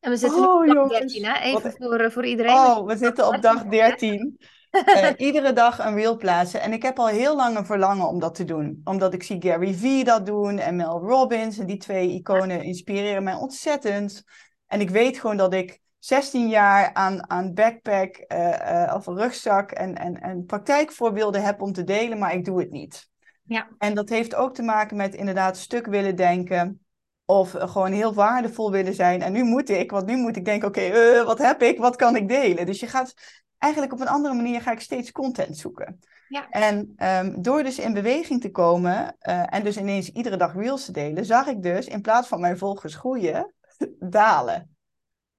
[0.00, 1.40] En we zitten oh, op dag 13, hè?
[1.40, 2.52] Even voor, uh, voor iedereen.
[2.52, 4.38] Oh, we zitten op dag 13.
[4.70, 6.60] Uh, iedere dag een reel plaatsen.
[6.60, 8.80] En ik heb al heel lang een verlangen om dat te doen.
[8.84, 11.58] Omdat ik zie Gary Vee dat doen en Mel Robbins.
[11.58, 14.24] En die twee iconen inspireren mij ontzettend.
[14.66, 19.70] En ik weet gewoon dat ik 16 jaar aan, aan backpack uh, uh, of rugzak
[19.70, 23.08] en, en, en praktijkvoorbeelden heb om te delen, maar ik doe het niet.
[23.42, 23.68] Ja.
[23.78, 26.82] En dat heeft ook te maken met inderdaad stuk willen denken.
[27.24, 29.22] Of gewoon heel waardevol willen zijn.
[29.22, 31.78] En nu moet ik, want nu moet ik denken: oké, okay, wat heb ik?
[31.78, 32.66] Wat kan ik delen?
[32.66, 33.14] Dus je gaat
[33.58, 36.00] eigenlijk op een andere manier ga ik steeds content zoeken.
[36.28, 36.48] Ja.
[36.50, 40.84] En um, door dus in beweging te komen uh, en dus ineens iedere dag reels
[40.84, 43.54] te delen, zag ik dus in plaats van mijn volgers groeien,
[43.98, 44.76] dalen.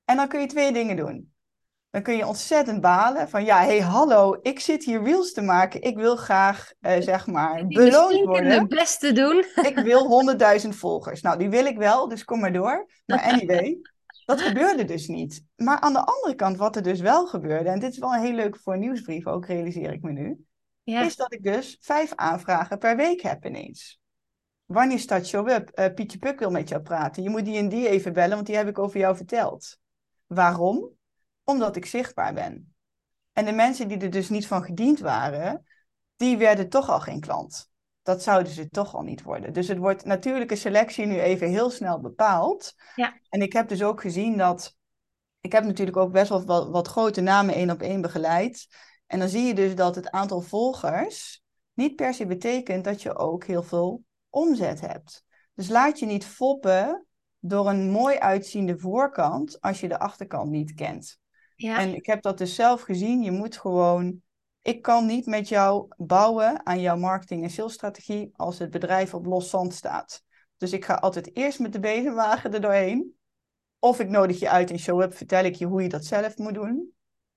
[0.06, 1.34] En dan kun je twee dingen doen.
[1.90, 5.82] Dan kun je ontzettend balen van ja, hey hallo, ik zit hier reels te maken.
[5.82, 8.52] Ik wil graag, uh, zeg maar, beloond worden.
[8.52, 9.46] het beste doen.
[9.62, 10.26] ik wil
[10.62, 11.22] 100.000 volgers.
[11.22, 12.90] Nou, die wil ik wel, dus kom maar door.
[13.06, 13.78] Maar anyway,
[14.30, 15.44] dat gebeurde dus niet.
[15.56, 18.22] Maar aan de andere kant, wat er dus wel gebeurde, en dit is wel een
[18.22, 20.46] heel leuk voor een nieuwsbrief, ook realiseer ik me nu,
[20.84, 21.02] ja.
[21.02, 24.00] is dat ik dus vijf aanvragen per week heb ineens.
[24.65, 25.80] Wanneer start show up?
[25.80, 27.24] Uh, Pietje Puk wil met jou praten.
[27.24, 29.78] Je moet die en die even bellen, want die heb ik over jou verteld.
[30.28, 30.89] Waarom?
[31.44, 32.74] Omdat ik zichtbaar ben.
[33.34, 35.65] En de mensen die er dus niet van gediend waren,
[36.15, 37.69] die werden toch al geen klant
[38.10, 39.54] dat zouden ze toch al niet worden.
[39.54, 42.74] Dus het wordt natuurlijke selectie nu even heel snel bepaald.
[42.95, 43.19] Ja.
[43.30, 44.78] En ik heb dus ook gezien dat.
[45.41, 48.67] Ik heb natuurlijk ook best wel wat, wat grote namen één op één begeleid.
[49.08, 51.43] En dan zie je dus dat het aantal volgers
[51.74, 55.24] niet per se betekent dat je ook heel veel omzet hebt.
[55.54, 57.06] Dus laat je niet foppen
[57.39, 61.19] door een mooi uitziende voorkant als je de achterkant niet kent.
[61.56, 61.80] Ja.
[61.80, 63.22] En ik heb dat dus zelf gezien.
[63.22, 64.22] Je moet gewoon.
[64.62, 69.26] Ik kan niet met jou bouwen aan jouw marketing- en salesstrategie als het bedrijf op
[69.26, 70.24] los zand staat.
[70.58, 73.17] Dus ik ga altijd eerst met de bezemwagen er doorheen.
[73.80, 76.54] Of ik nodig je uit in show-up, vertel ik je hoe je dat zelf moet
[76.54, 76.93] doen.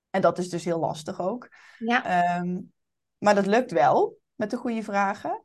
[0.09, 1.49] En dat is dus heel lastig ook.
[1.77, 2.05] ja.
[2.05, 2.61] Ehm,
[3.17, 5.43] maar dat lukt wel met de goede vragen.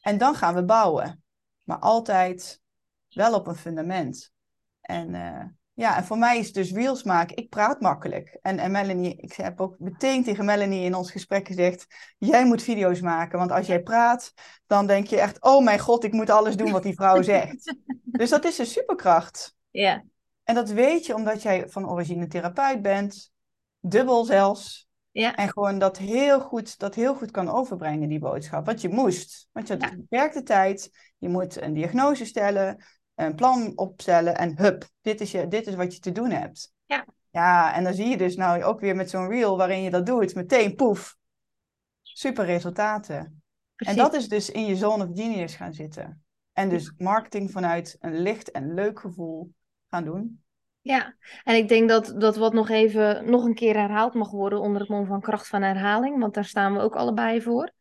[0.00, 1.24] En dan gaan we bouwen.
[1.64, 2.60] Maar altijd
[3.08, 4.32] wel op een fundament.
[4.80, 5.44] En eh,
[5.80, 7.36] ja, en voor mij is dus reels maken.
[7.36, 8.38] Ik praat makkelijk.
[8.42, 11.86] En, en Melanie, ik heb ook meteen tegen Melanie in ons gesprek gezegd:
[12.18, 13.38] Jij moet video's maken.
[13.38, 14.32] Want als jij praat,
[14.66, 17.74] dan denk je echt: Oh mijn god, ik moet alles doen wat die vrouw zegt.
[18.04, 19.54] dus dat is een superkracht.
[19.70, 20.04] ja.
[20.44, 23.32] En dat weet je omdat jij van origine therapeut bent.
[23.80, 24.88] Dubbel zelfs.
[25.10, 25.34] Ja.
[25.34, 28.66] En gewoon dat heel goed, dat heel goed kan overbrengen, die boodschap.
[28.66, 29.48] Wat je moest.
[29.52, 29.96] Want je had Ja.
[29.96, 30.90] beperkte tijd.
[31.18, 35.74] Je moet een diagnose stellen, een plan opstellen en hup, dit is, je, dit is
[35.74, 36.72] wat je te doen hebt.
[36.86, 37.04] Ja.
[37.30, 40.06] Ja, en dan zie je dus nou ook weer met zo'n reel waarin je dat
[40.06, 41.16] doet, meteen poef.
[42.02, 43.42] Super resultaten.
[43.76, 43.96] Precies.
[43.96, 46.24] En dat is dus in je zone of genius gaan zitten.
[46.52, 49.52] En dus marketing vanuit een licht en leuk gevoel
[49.90, 50.42] gaan doen.
[50.80, 54.60] Ja, en ik denk dat, dat wat nog even nog een keer herhaald mag worden
[54.60, 57.72] onder het mom van kracht van herhaling, want daar staan we ook allebei voor,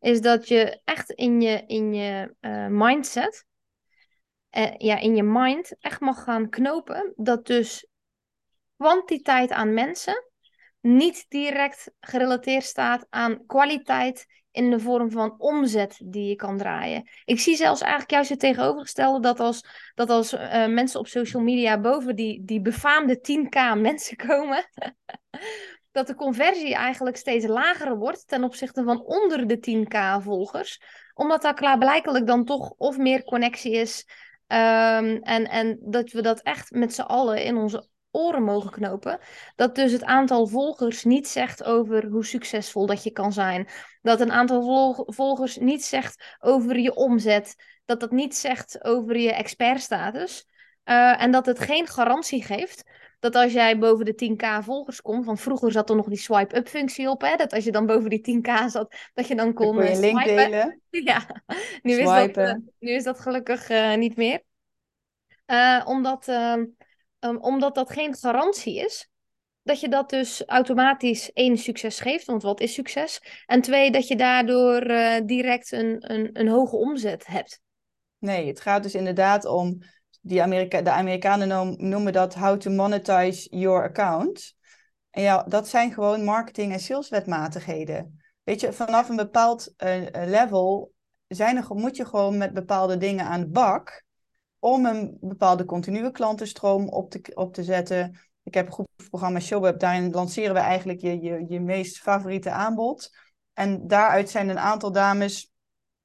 [0.00, 3.46] is dat je echt in je, in je eh, mindset,
[4.50, 7.86] eh, ja, in je mind echt mag gaan knopen dat dus
[8.76, 10.24] kwantiteit aan mensen
[10.80, 17.08] niet direct gerelateerd staat aan kwaliteit in de vorm van omzet die je kan draaien.
[17.24, 21.42] Ik zie zelfs eigenlijk juist het tegenovergestelde dat als, dat als eh, mensen op social
[21.42, 24.68] media boven die, die befaamde 10k mensen komen,
[25.92, 30.80] dat de conversie eigenlijk steeds lager wordt ten opzichte van onder de 10k volgers,
[31.14, 34.06] omdat daar klaarblijkelijk dan toch of meer connectie is
[34.50, 39.18] ehm, en, en dat we dat echt met z'n allen in onze oren mogen knopen.
[39.56, 43.68] Dat dus het aantal volgers niet zegt over hoe succesvol dat je kan zijn.
[44.02, 47.54] Dat een aantal volg- volgers niet zegt over je omzet.
[47.84, 50.46] Dat dat niet zegt over je expertstatus.
[50.84, 52.84] Eh, en dat het geen garantie geeft
[53.18, 56.68] dat als jij boven de 10k volgers komt, want vroeger zat er nog die swipe-up
[56.68, 59.54] functie op, hè, dat als je dan boven die 10k zat, dat je dan Dan
[59.54, 60.80] kon je eh, link delen.
[60.90, 61.42] Ja,
[61.82, 64.42] nu is, dat, eh, nu is dat gelukkig niet meer.
[65.84, 66.64] Omdat, ehm,
[67.18, 69.08] ehm, omdat dat geen garantie is.
[69.62, 73.22] Dat je dat dus automatisch één succes geeft, want wat is succes?
[73.46, 74.80] En twee, dat je daardoor
[75.26, 77.60] direct een, een, een hoge omzet hebt.
[78.18, 79.82] Nee, het gaat dus inderdaad om,
[80.20, 84.54] die Amerika de Amerikanen noem- noemen dat how to monetize your account.
[85.10, 88.20] En ja, dat zijn gewoon marketing- en saleswetmatigheden.
[88.42, 90.92] Weet je, vanaf een bepaald eh, eh, level
[91.26, 94.04] zijn er, moet je gewoon met bepaalde dingen aan de bak
[94.58, 98.18] om een bepaalde continue klantenstroom op te, op te zetten.
[98.42, 103.10] Ik heb een groepsprogramma Showweb, daarin lanceren we eigenlijk je, je, je meest favoriete aanbod.
[103.52, 105.52] En daaruit zijn een aantal dames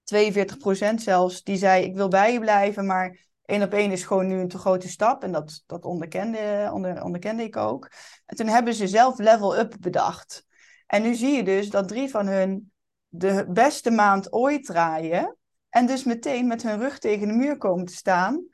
[0.03, 4.27] 42% zelfs, die zei ik wil bij je blijven, maar één op één is gewoon
[4.27, 5.23] nu een te grote stap.
[5.23, 7.91] En dat, dat onderkende, onder, onderkende ik ook.
[8.25, 10.45] En toen hebben ze zelf level up bedacht.
[10.87, 12.71] En nu zie je dus dat drie van hun
[13.07, 15.37] de beste maand ooit draaien.
[15.69, 18.45] En dus meteen met hun rug tegen de muur komen te staan.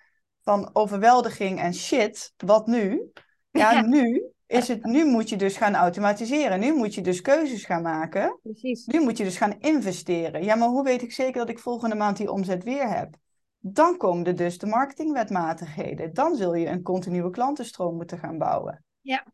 [0.44, 3.12] Van overweldiging en shit, wat nu?
[3.52, 3.82] Ja, Ja.
[3.82, 6.60] nu is het, nu moet je dus gaan automatiseren.
[6.60, 8.40] Nu moet je dus keuzes gaan maken.
[8.44, 8.86] Precies.
[8.86, 10.44] Nu moet je dus gaan investeren.
[10.44, 13.16] Ja, maar hoe weet ik zeker dat ik volgende maand die omzet weer heb?
[13.64, 16.14] Dan komen er dus de marketingwetmatigheden.
[16.14, 18.84] Dan zul je een continue klantenstroom moeten gaan bouwen.
[19.02, 19.26] Ja.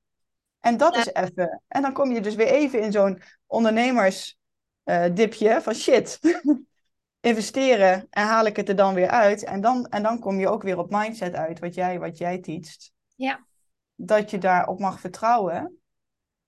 [0.59, 0.99] En dat Ja.
[0.99, 1.61] is even.
[1.67, 6.19] En dan kom je dus weer even in zo'n ondernemersdipje van shit.
[7.19, 9.43] Investeren en haal ik het er dan weer uit.
[9.43, 12.39] En dan, en dan kom je ook weer op mindset uit, wat jij, wat jij
[12.39, 12.91] teacht.
[13.15, 13.45] Ja.
[13.95, 15.79] Dat je daarop mag vertrouwen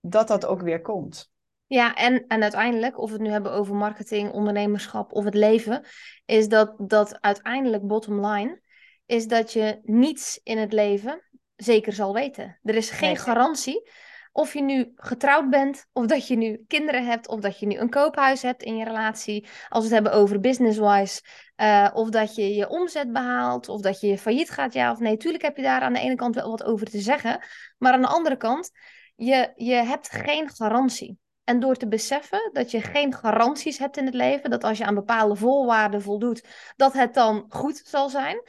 [0.00, 1.30] dat dat ook weer komt.
[1.70, 5.84] Ja, en, en uiteindelijk, of we het nu hebben over marketing, ondernemerschap of het leven,
[6.26, 8.60] is dat, dat uiteindelijk bottom line,
[9.06, 11.22] is dat je niets in het leven
[11.56, 12.58] zeker zal weten.
[12.62, 13.18] Er is geen Nee.
[13.18, 13.90] garantie
[14.32, 17.76] of je nu getrouwd bent, of dat je nu kinderen hebt, of dat je nu
[17.76, 19.46] een koophuis hebt in je relatie.
[19.68, 21.22] Als we het hebben over business-wise,
[21.56, 25.16] eh, of dat je je omzet behaalt, of dat je failliet gaat, ja of nee.
[25.16, 27.44] Tuurlijk heb je daar aan de ene kant wel wat over te zeggen,
[27.78, 28.70] maar aan de andere kant,
[29.16, 31.18] je, je hebt geen garantie.
[31.50, 34.84] En door te beseffen dat je geen garanties hebt in het leven, dat als je
[34.84, 36.44] aan bepaalde voorwaarden voldoet,
[36.76, 38.42] dat het dan goed zal zijn,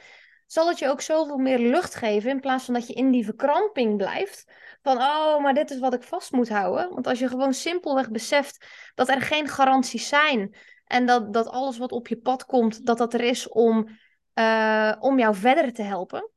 [0.46, 3.24] zal het je ook zoveel meer lucht geven in plaats van dat je in die
[3.24, 4.52] verkramping blijft.
[4.82, 6.90] Van, oh, maar dit is wat ik vast moet houden.
[6.90, 11.78] Want als je gewoon simpelweg beseft dat er geen garanties zijn en dat, dat alles
[11.78, 13.88] wat op je pad komt, dat dat er is om,
[14.34, 16.30] uh, om jou verder te helpen.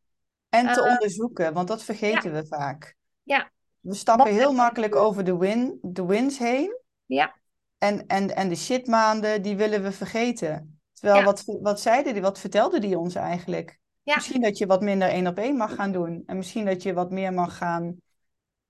[0.49, 2.41] En te uh, onderzoeken, want dat vergeten ja.
[2.41, 2.95] we vaak.
[3.23, 3.53] Ja.
[3.85, 6.79] We stappen heel makkelijk over de, win, de wins heen.
[7.05, 7.35] Ja.
[7.77, 10.79] En, en, en de shitmaanden, die willen we vergeten.
[10.93, 11.25] Terwijl, ja.
[11.25, 13.79] wat, wat zeiden die, wat vertelde die ons eigenlijk?
[14.03, 14.15] Ja.
[14.15, 16.23] Misschien dat je wat minder één op één mag gaan doen.
[16.25, 17.95] En misschien dat je wat meer mag gaan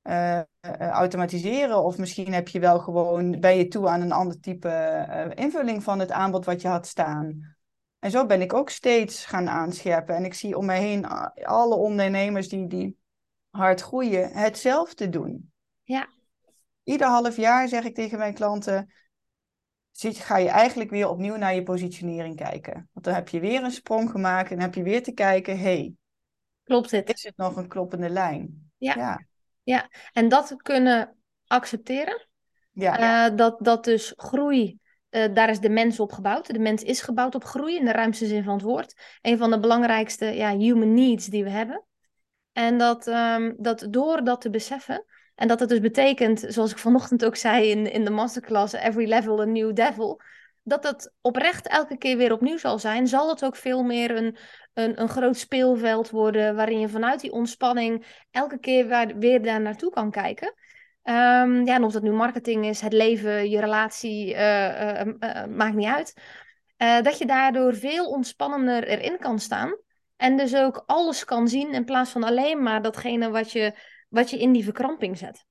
[0.04, 0.42] uh,
[0.80, 1.84] automatiseren.
[1.84, 4.68] Of misschien heb je wel gewoon, ben je toe aan een ander type
[5.10, 7.56] uh, invulling van het aanbod wat je had staan.
[8.00, 10.16] En zo ben ik ook steeds gaan aanscherpen.
[10.16, 11.06] En ik zie om mij heen
[11.44, 12.98] alle ondernemers die, die
[13.56, 15.52] hard groeien, hetzelfde doen.
[15.84, 16.08] Ja.
[16.84, 18.94] Ieder half jaar zeg ik tegen mijn klanten,
[19.92, 22.90] zit, ga je eigenlijk weer opnieuw naar je positionering kijken.
[22.94, 25.60] Want dan heb je weer een sprong gemaakt en dan heb je weer te kijken,
[25.60, 25.94] hey,
[26.64, 27.14] klopt het?
[27.14, 28.72] Is het nog een kloppende lijn?
[28.78, 28.94] Ja.
[28.96, 29.26] ja.
[29.64, 29.90] ja.
[30.14, 32.28] en dat kunnen accepteren.
[32.72, 33.30] Ja.
[33.30, 36.48] Uh, dat, dat dus groei, uh, daar is de mens op gebouwd.
[36.48, 39.20] De mens is gebouwd op groei in de ruimste zin van het woord.
[39.22, 41.86] Een van de belangrijkste ja, human needs die we hebben.
[42.56, 46.78] En dat, um, dat door dat te beseffen, en dat het dus betekent, zoals ik
[46.78, 50.22] vanochtend ook zei in, in de masterclass, every level a new devil.
[50.64, 54.38] Dat het oprecht elke keer weer opnieuw zal zijn, zal het ook veel meer een,
[54.74, 56.56] een, een groot speelveld worden.
[56.56, 60.54] Waarin je vanuit die ontspanning elke keer weer daar naartoe kan kijken.
[61.04, 65.46] Um, ja, en of dat nu marketing is, het leven, je relatie, uh, uh, uh,
[65.46, 66.14] maakt niet uit.
[67.04, 69.76] dat je daardoor veel ontspannender erin kan staan.
[70.16, 73.76] En dus ook alles kan zien in plaats van alleen maar datgene wat je
[74.10, 75.46] wat je in die verkramping zet.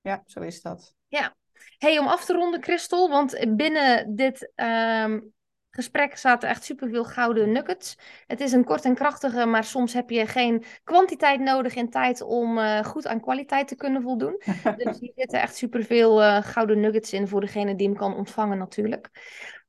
[0.00, 0.94] Ja, zo is dat.
[1.08, 1.36] Ja.
[1.78, 5.34] Hey, om af te ronden, Christel, want binnen dit um,
[5.70, 7.96] gesprek zaten echt superveel gouden nuggets.
[8.26, 12.22] Het is een kort en krachtige, maar soms heb je geen kwantiteit nodig in tijd
[12.22, 14.42] om uh, goed aan kwaliteit te kunnen voldoen.
[14.84, 18.58] dus hier zitten echt superveel uh, gouden nuggets in voor degene die hem kan ontvangen
[18.58, 19.10] natuurlijk.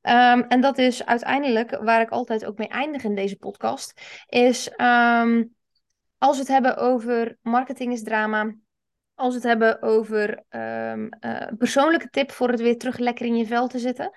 [0.08, 4.70] Um, en dat is uiteindelijk waar ik altijd ook mee eindig in deze podcast, is
[4.76, 5.54] um,
[6.18, 8.54] als we het hebben over marketing is drama,
[9.14, 11.08] als we het hebben over um,
[11.58, 14.10] persoonlijke tip voor het weer terug lekker in je vel te zitten.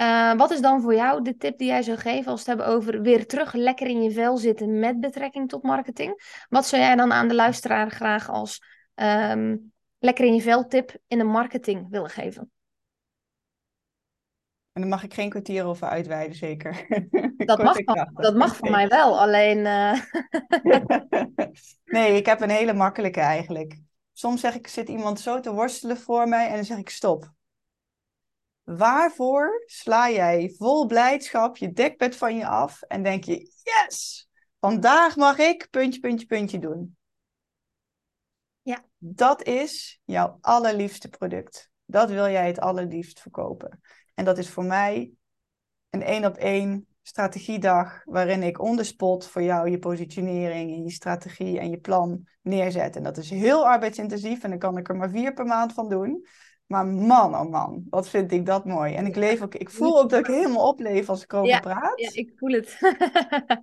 [0.00, 2.58] Uh, wat is dan voor jou de tip die jij zou geven als we het
[2.58, 6.44] hebben over weer terug lekker in je vel zitten met betrekking tot marketing?
[6.48, 8.62] Wat zou jij dan aan de luisteraar graag als
[9.98, 12.50] lekker in je vel tip in de marketing willen geven?
[14.72, 16.86] En daar mag ik geen kwartier over uitweiden, zeker.
[17.36, 17.76] Dat mag,
[18.12, 19.58] dat mag voor mij wel, alleen.
[19.58, 20.00] Uh...
[21.96, 23.80] nee, ik heb een hele makkelijke eigenlijk.
[24.12, 27.32] Soms zeg ik, zit iemand zo te worstelen voor mij en dan zeg ik stop.
[28.62, 34.28] Waarvoor sla jij vol blijdschap je dekbed van je af en denk je, yes,
[34.60, 36.96] vandaag mag ik puntje, puntje, puntje doen.
[38.62, 38.84] Ja.
[38.98, 41.70] Dat is jouw allerliefste product.
[41.84, 43.80] Dat wil jij het allerliefst verkopen.
[44.22, 45.12] En dat is voor mij
[45.90, 50.82] een één op één strategiedag waarin ik on the spot voor jou je positionering en
[50.82, 52.96] je strategie en je plan neerzet.
[52.96, 55.88] En dat is heel arbeidsintensief en dan kan ik er maar vier per maand van
[55.88, 56.26] doen.
[56.66, 58.94] Maar man, oh man, wat vind ik dat mooi.
[58.94, 61.60] En ik, leef ook, ik voel ook dat ik helemaal opleef als ik over ja,
[61.60, 62.00] praat.
[62.00, 62.78] Ja, ik voel het.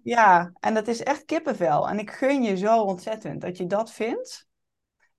[0.03, 1.89] ja, en dat is echt kippenvel.
[1.89, 4.47] En ik gun je zo ontzettend dat je dat vindt.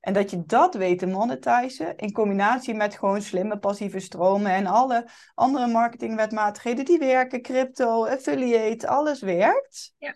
[0.01, 4.67] En dat je dat weet te monetizen in combinatie met gewoon slimme passieve stromen en
[4.67, 9.95] alle andere marketingwetmatigheden die werken, crypto, affiliate, alles werkt.
[9.99, 10.15] Ja.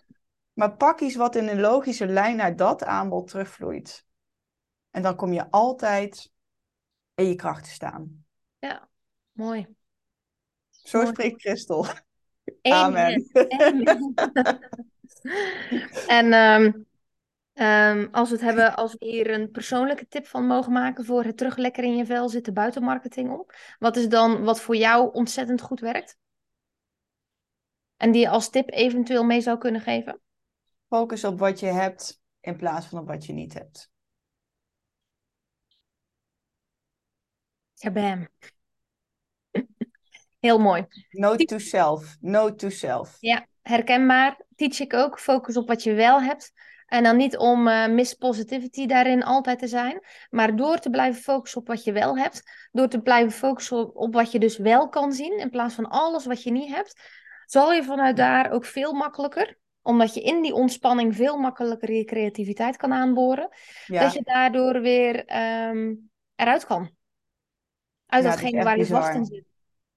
[0.53, 4.05] Maar pak iets wat in een logische lijn naar dat aanbod terugvloeit.
[4.91, 6.31] En dan kom je altijd
[7.15, 8.25] in je kracht te staan.
[8.59, 8.89] Ja,
[9.31, 9.67] mooi.
[10.69, 11.09] Zo mooi.
[11.09, 11.85] spreekt Christel.
[12.61, 13.29] Amen.
[13.57, 14.13] Amen.
[16.07, 16.85] en um,
[17.57, 21.23] Um, als we het hebben, als we hier een persoonlijke tip van mogen maken voor
[21.23, 23.45] het terug lekker in je vel zitten buiten marketing om.
[23.79, 26.17] Wat is dan wat voor jou ontzettend goed werkt?
[27.97, 30.21] En die je als tip eventueel mee zou kunnen geven?
[30.87, 33.91] Focus op wat je hebt in plaats van op wat je niet hebt.
[37.73, 38.27] Ja, bam.
[40.39, 40.85] Heel mooi.
[41.09, 42.17] Note to self.
[42.19, 43.17] Note to self.
[43.19, 44.45] Ja, herkenbaar.
[44.55, 45.19] Teach ik ook.
[45.19, 46.53] Focus op wat je wel hebt.
[46.85, 51.21] En dan niet om uh, miss positivity daarin altijd te zijn, maar door te blijven
[51.21, 54.57] focussen op wat je wel hebt, door te blijven focussen op, op wat je dus
[54.57, 57.01] wel kan zien, in plaats van alles wat je niet hebt,
[57.45, 62.03] zal je vanuit daar ook veel makkelijker, omdat je in die ontspanning veel makkelijker je
[62.03, 63.49] creativiteit kan aanboren,
[63.85, 64.01] ja.
[64.01, 65.15] dat je daardoor weer
[65.69, 66.91] um, eruit kan.
[68.05, 69.54] uit Ja, datgene waar je vast in zit.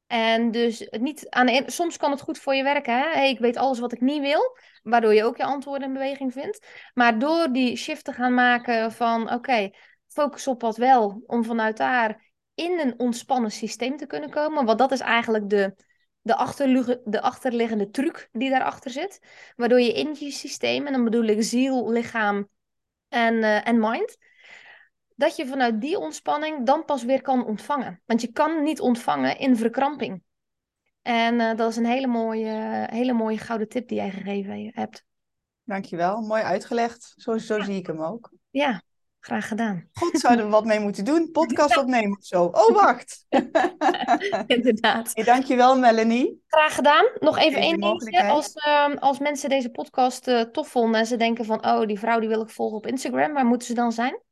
[0.08, 2.94] En dus niet aan soms kan het goed voor je werken.
[2.94, 3.10] Hè?
[3.10, 6.32] Hey, ik weet alles wat ik niet wil, waardoor je ook je antwoorden in beweging
[6.32, 6.66] vindt.
[6.94, 9.70] Maar door die shift te gaan maken van oké,
[10.06, 14.64] focus op wat wel, om vanuit daar in een ontspannen systeem te kunnen komen.
[14.64, 15.74] Want dat is eigenlijk de,
[16.22, 19.20] de, de achterliggende truc die daarachter zit.
[19.56, 22.48] Waardoor je in je systeem, en dan bedoel ik ziel, lichaam
[23.08, 24.16] en, eh, en mind,
[25.18, 28.02] dat je vanuit die ontspanning dan pas weer kan ontvangen.
[28.06, 30.22] Want je kan niet ontvangen in verkramping.
[31.02, 35.04] En eh, dat is een hele mooie, hele mooie gouden tip die jij gegeven hebt.
[35.64, 37.14] Dankjewel, mooi uitgelegd.
[37.16, 38.30] Zo, zo zie ik hem ook.
[38.50, 38.82] Ja,
[39.20, 39.88] graag gedaan.
[39.92, 41.30] God, zouden we wat mee moeten doen?
[41.32, 42.44] Podcast opnemen of zo.
[42.44, 43.26] Oh, wacht.
[44.56, 45.10] Inderdaad.
[45.14, 46.42] Hey, dankjewel, Melanie.
[46.46, 47.04] Graag gedaan.
[47.18, 48.22] Nog even één dingetje.
[48.24, 51.66] Als, ehm, als mensen deze podcast eh, tof vonden en ze denken van...
[51.66, 53.32] oh, die vrouw die wil ik volgen op Instagram.
[53.32, 54.26] Waar moeten ze dan zijn?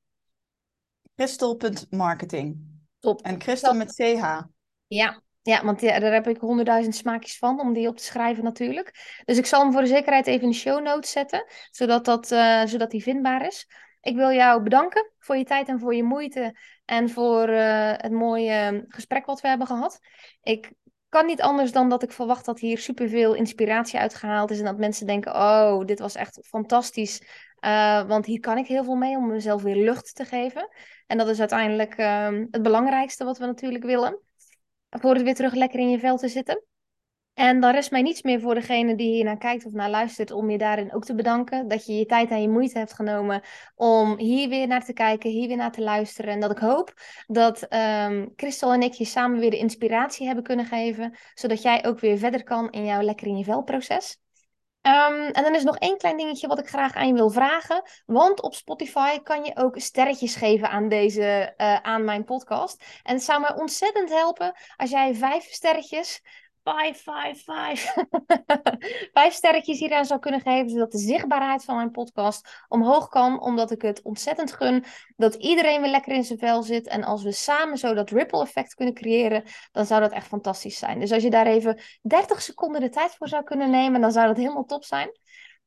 [1.17, 2.57] Crystal.marketing.
[3.01, 3.23] Top.
[3.23, 4.41] En Crystal met CH.
[4.87, 8.45] Ja, ja want ja, daar heb ik honderdduizend smaakjes van om die op te schrijven
[8.45, 9.21] natuurlijk.
[9.25, 12.31] Dus ik zal hem voor de zekerheid even in de show notes zetten, zodat, dat,
[12.31, 13.67] eh, zodat die vindbaar is.
[14.01, 18.12] Ik wil jou bedanken voor je tijd en voor je moeite en voor eh, het
[18.12, 19.99] mooie gesprek wat we hebben gehad.
[20.43, 20.73] Ik
[21.09, 24.79] kan niet anders dan dat ik verwacht dat hier superveel inspiratie uitgehaald is en dat
[24.79, 27.23] mensen denken, oh, dit was echt fantastisch.
[27.59, 30.68] Eh, want hier kan ik heel veel mee om mezelf weer lucht te geven.
[31.07, 34.20] En dat is uiteindelijk ehm, het belangrijkste wat we natuurlijk willen
[34.90, 36.64] voor het weer terug lekker in je vel te zitten.
[37.34, 40.30] En dan rest mij niets meer voor degene die hier naar kijkt of naar luistert,
[40.30, 41.68] om je daarin ook te bedanken.
[41.68, 43.42] Dat je je tijd en je moeite hebt genomen
[43.74, 46.32] om hier weer naar te kijken, hier weer naar te luisteren.
[46.32, 46.94] En dat ik hoop
[47.26, 51.86] dat ehm Christel en ik je samen weer de inspiratie hebben kunnen geven, zodat jij
[51.86, 54.20] ook weer verder kan in jouw lekker in je vel proces.
[54.87, 57.82] Ehm, en dan is nog één klein dingetje wat ik graag aan je wil vragen.
[58.07, 62.84] Want op Spotify kan je ook sterretjes geven aan, deze, eh, aan mijn podcast.
[63.03, 66.22] En het zou mij ontzettend helpen als jij vijf sterretjes.
[66.67, 67.95] Vijf, vijf, vijf.
[69.12, 70.71] vijf sterretjes hieraan zou kunnen geven.
[70.71, 73.41] Zodat de zichtbaarheid van mijn podcast omhoog kan.
[73.41, 74.85] Omdat ik het ontzettend gun
[75.17, 76.87] dat iedereen weer lekker in zijn vel zit.
[76.87, 79.43] En als we samen zo dat ripple effect kunnen creëren.
[79.73, 81.01] Dan zou dat echt fantastisch zijn.
[81.01, 84.01] Dus als je daar even 30 seconden de tijd voor zou kunnen nemen.
[84.01, 85.11] Dan zou dat helemaal top zijn.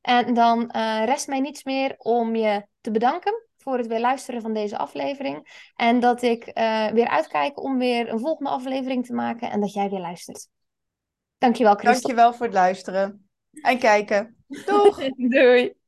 [0.01, 4.41] En dan eh, rest mij niets meer om je te bedanken voor het weer luisteren
[4.41, 5.69] van deze aflevering.
[5.75, 9.73] En dat ik eh, weer uitkijk om weer een volgende aflevering te maken en dat
[9.73, 10.49] jij weer luistert.
[11.39, 12.01] Dankjewel, Christel.
[12.01, 13.29] Dankjewel voor het luisteren
[13.61, 14.35] en kijken.
[14.47, 15.01] Doeg!
[15.33, 15.78] Doei.